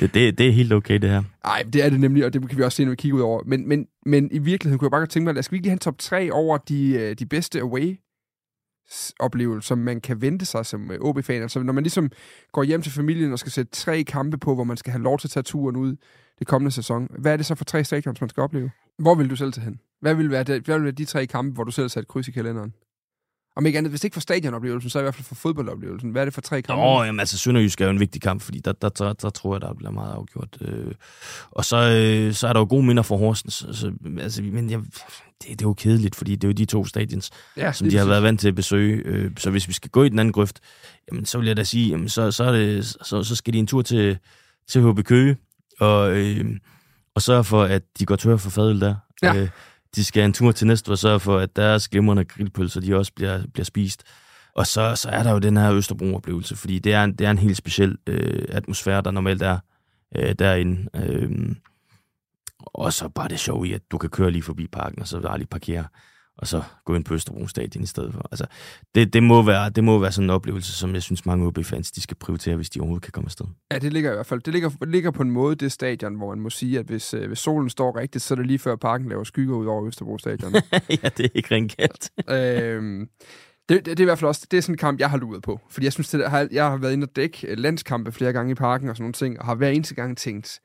[0.00, 1.22] det, det, det er helt okay, det her.
[1.44, 3.22] Nej, det er det nemlig, og det kan vi også se, når vi kigger ud
[3.22, 3.42] over.
[3.46, 5.70] Men, men, men i virkeligheden kunne jeg bare godt tænke mig, skal vi ikke lige
[5.70, 7.96] have en top 3 over de, øh, de bedste away
[9.18, 11.42] oplevelser, man kan vente sig som øh, OB-fan.
[11.42, 12.10] Altså, når man ligesom
[12.52, 15.18] går hjem til familien og skal sætte tre kampe på, hvor man skal have lov
[15.18, 15.96] til at tage turen ud
[16.38, 18.70] det kommende sæson, hvad er det så for tre stadions, man skal opleve?
[18.98, 19.80] Hvor vil du selv tage hen?
[20.00, 22.28] Hvad vil være, det, hvad vil være de tre kampe, hvor du selv satte kryds
[22.28, 22.74] i kalenderen?
[23.58, 26.10] Om ikke andet, hvis ikke for stadionoplevelsen, så i hvert fald for fodboldoplevelsen.
[26.10, 26.82] Hvad er det for tre kampe?
[26.82, 29.54] Åh, jamen altså, Sønderjysk er jo en vigtig kamp, fordi der, der, der, der tror
[29.54, 30.58] jeg, der bliver meget afgjort.
[30.60, 30.92] Øh.
[31.50, 33.54] Og så, øh, så er der jo gode minder for Horsens.
[33.54, 36.84] Så, altså, men jeg, det, det er jo kedeligt, fordi det er jo de to
[36.84, 39.02] stadions, ja, som de har været vant til at besøge.
[39.04, 40.60] Øh, så hvis vi skal gå i den anden grøft,
[41.12, 43.58] jamen, så vil jeg da sige, jamen, så, så, er det, så, så skal de
[43.58, 44.18] en tur til,
[44.68, 45.36] til HB Køge,
[45.80, 46.46] og, øh,
[47.14, 48.94] og sørge for, at de går tør for fadel der.
[49.22, 49.36] Ja.
[49.36, 49.48] Øh,
[49.98, 53.12] de skal en tur til næste og sørge for, at deres glimrende grillpølser, de også
[53.12, 54.04] bliver, bliver spist.
[54.54, 57.30] Og så, så er der jo den her Østerbro-oplevelse, fordi det er en, det er
[57.30, 59.58] en helt speciel øh, atmosfære, der normalt er
[60.16, 60.88] øh, derinde.
[60.94, 61.30] Øh,
[62.60, 65.36] og så bare det sjov i, at du kan køre lige forbi parken, og så
[65.36, 65.84] lige parkere
[66.38, 68.28] og så gå ind på Østerbro Stadion i stedet for.
[68.32, 68.46] Altså,
[68.94, 71.92] det, det, må være, det må være sådan en oplevelse, som jeg synes, mange OB-fans
[71.92, 73.46] de skal prioritere, hvis de overhovedet kan komme afsted.
[73.72, 74.40] Ja, det ligger i hvert fald.
[74.40, 77.14] Det ligger, det ligger på en måde, det stadion, hvor man må sige, at hvis,
[77.14, 79.86] øh, hvis solen står rigtigt, så er det lige før parken laver skygger ud over
[79.86, 80.52] Østerbro Stadion.
[81.02, 81.76] ja, det er ikke rent
[82.30, 83.08] øhm,
[83.68, 85.18] det, det, det, er i hvert fald også det er sådan en kamp, jeg har
[85.18, 85.60] luet på.
[85.70, 88.52] Fordi jeg synes, det, jeg, har, jeg har været inde og dække landskampe flere gange
[88.52, 90.60] i parken og sådan nogle ting, og har hver eneste gang tænkt,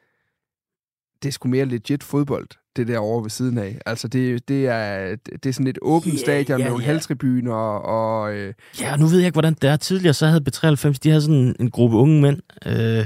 [1.24, 3.78] det er sgu mere legit fodbold, det der over ved siden af.
[3.86, 6.90] Altså, det, det, er, det er sådan et åbent yeah, stadion yeah, med nogle yeah.
[6.90, 8.34] halvtribuner og...
[8.34, 8.54] Øh...
[8.82, 9.76] Ja, nu ved jeg ikke, hvordan det er.
[9.76, 13.06] Tidligere så havde B93, de havde sådan en gruppe unge mænd, øh,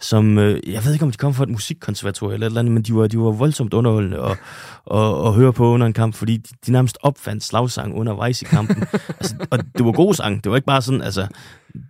[0.00, 0.38] som...
[0.38, 2.82] Øh, jeg ved ikke, om de kom fra et musikkonservatorium eller et eller andet, men
[2.82, 4.36] de var, de var voldsomt underholdende og,
[4.84, 8.44] og, og høre på under en kamp, fordi de, de nærmest opfandt slagsang undervejs i
[8.44, 8.76] kampen.
[9.20, 10.44] altså, og det var god sang.
[10.44, 11.26] Det var ikke bare sådan, altså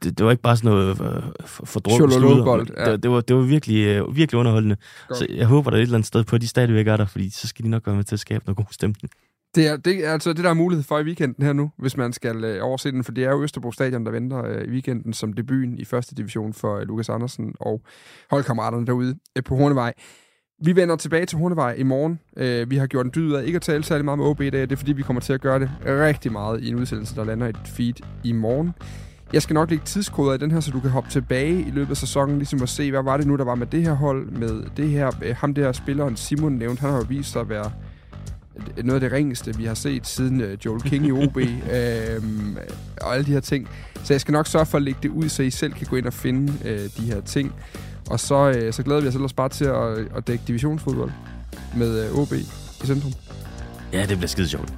[0.02, 2.64] det, det var ikke bare sådan noget øh, fordrukket sludder.
[2.76, 2.92] Ja.
[2.92, 4.76] Det, det, var, det var virkelig, øh, virkelig underholdende.
[5.08, 5.18] Godt.
[5.18, 7.06] Så jeg håber, der er et eller andet sted på, at de stadigvæk er der,
[7.06, 9.10] fordi så skal de nok være med til at skabe noget god stemning.
[9.54, 11.96] Det er, det er altså det, der er mulighed for i weekenden her nu, hvis
[11.96, 14.70] man skal øh, overse den, for det er jo Østerbro Stadion, der venter øh, i
[14.70, 17.82] weekenden som debuten i første division for øh, Lukas Andersen og
[18.30, 19.92] holdkammeraterne derude øh, på Hornevej.
[20.64, 22.20] Vi vender tilbage til Hornevej i morgen.
[22.36, 24.50] Øh, vi har gjort en dyd af ikke at tale særlig meget med OB i
[24.50, 24.60] dag.
[24.60, 27.24] Det er fordi, vi kommer til at gøre det rigtig meget i en udsendelse, der
[27.24, 28.74] lander et feed i morgen.
[29.32, 31.90] Jeg skal nok lægge tidskoder i den her, så du kan hoppe tilbage i løbet
[31.90, 34.30] af sæsonen, ligesom at se, hvad var det nu, der var med det her hold,
[34.30, 37.48] med det her, øh, ham der spilleren Simon nævnt, han har jo vist sig at
[37.48, 37.70] være
[38.84, 41.36] noget af det ringeste, vi har set siden uh, Joel King i OB,
[41.76, 42.56] øhm,
[43.00, 43.68] og alle de her ting.
[44.04, 45.96] Så jeg skal nok sørge for at lægge det ud, så I selv kan gå
[45.96, 47.54] ind og finde uh, de her ting.
[48.10, 51.10] Og så, uh, så glæder vi os ellers bare til at, at dække divisionsfodbold
[51.76, 53.12] med uh, OB i centrum.
[53.92, 54.72] Ja, det bliver skide sjovt.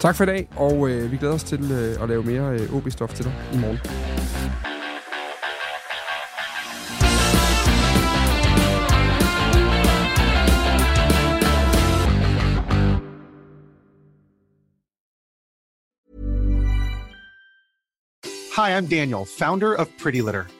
[0.00, 2.74] Tak for i dag, og øh, vi glæder os til øh, at lave mere øh,
[2.74, 3.78] OB-stof til dig i morgen.
[18.56, 20.59] Hi, I'm Daniel, founder of Pretty Litter.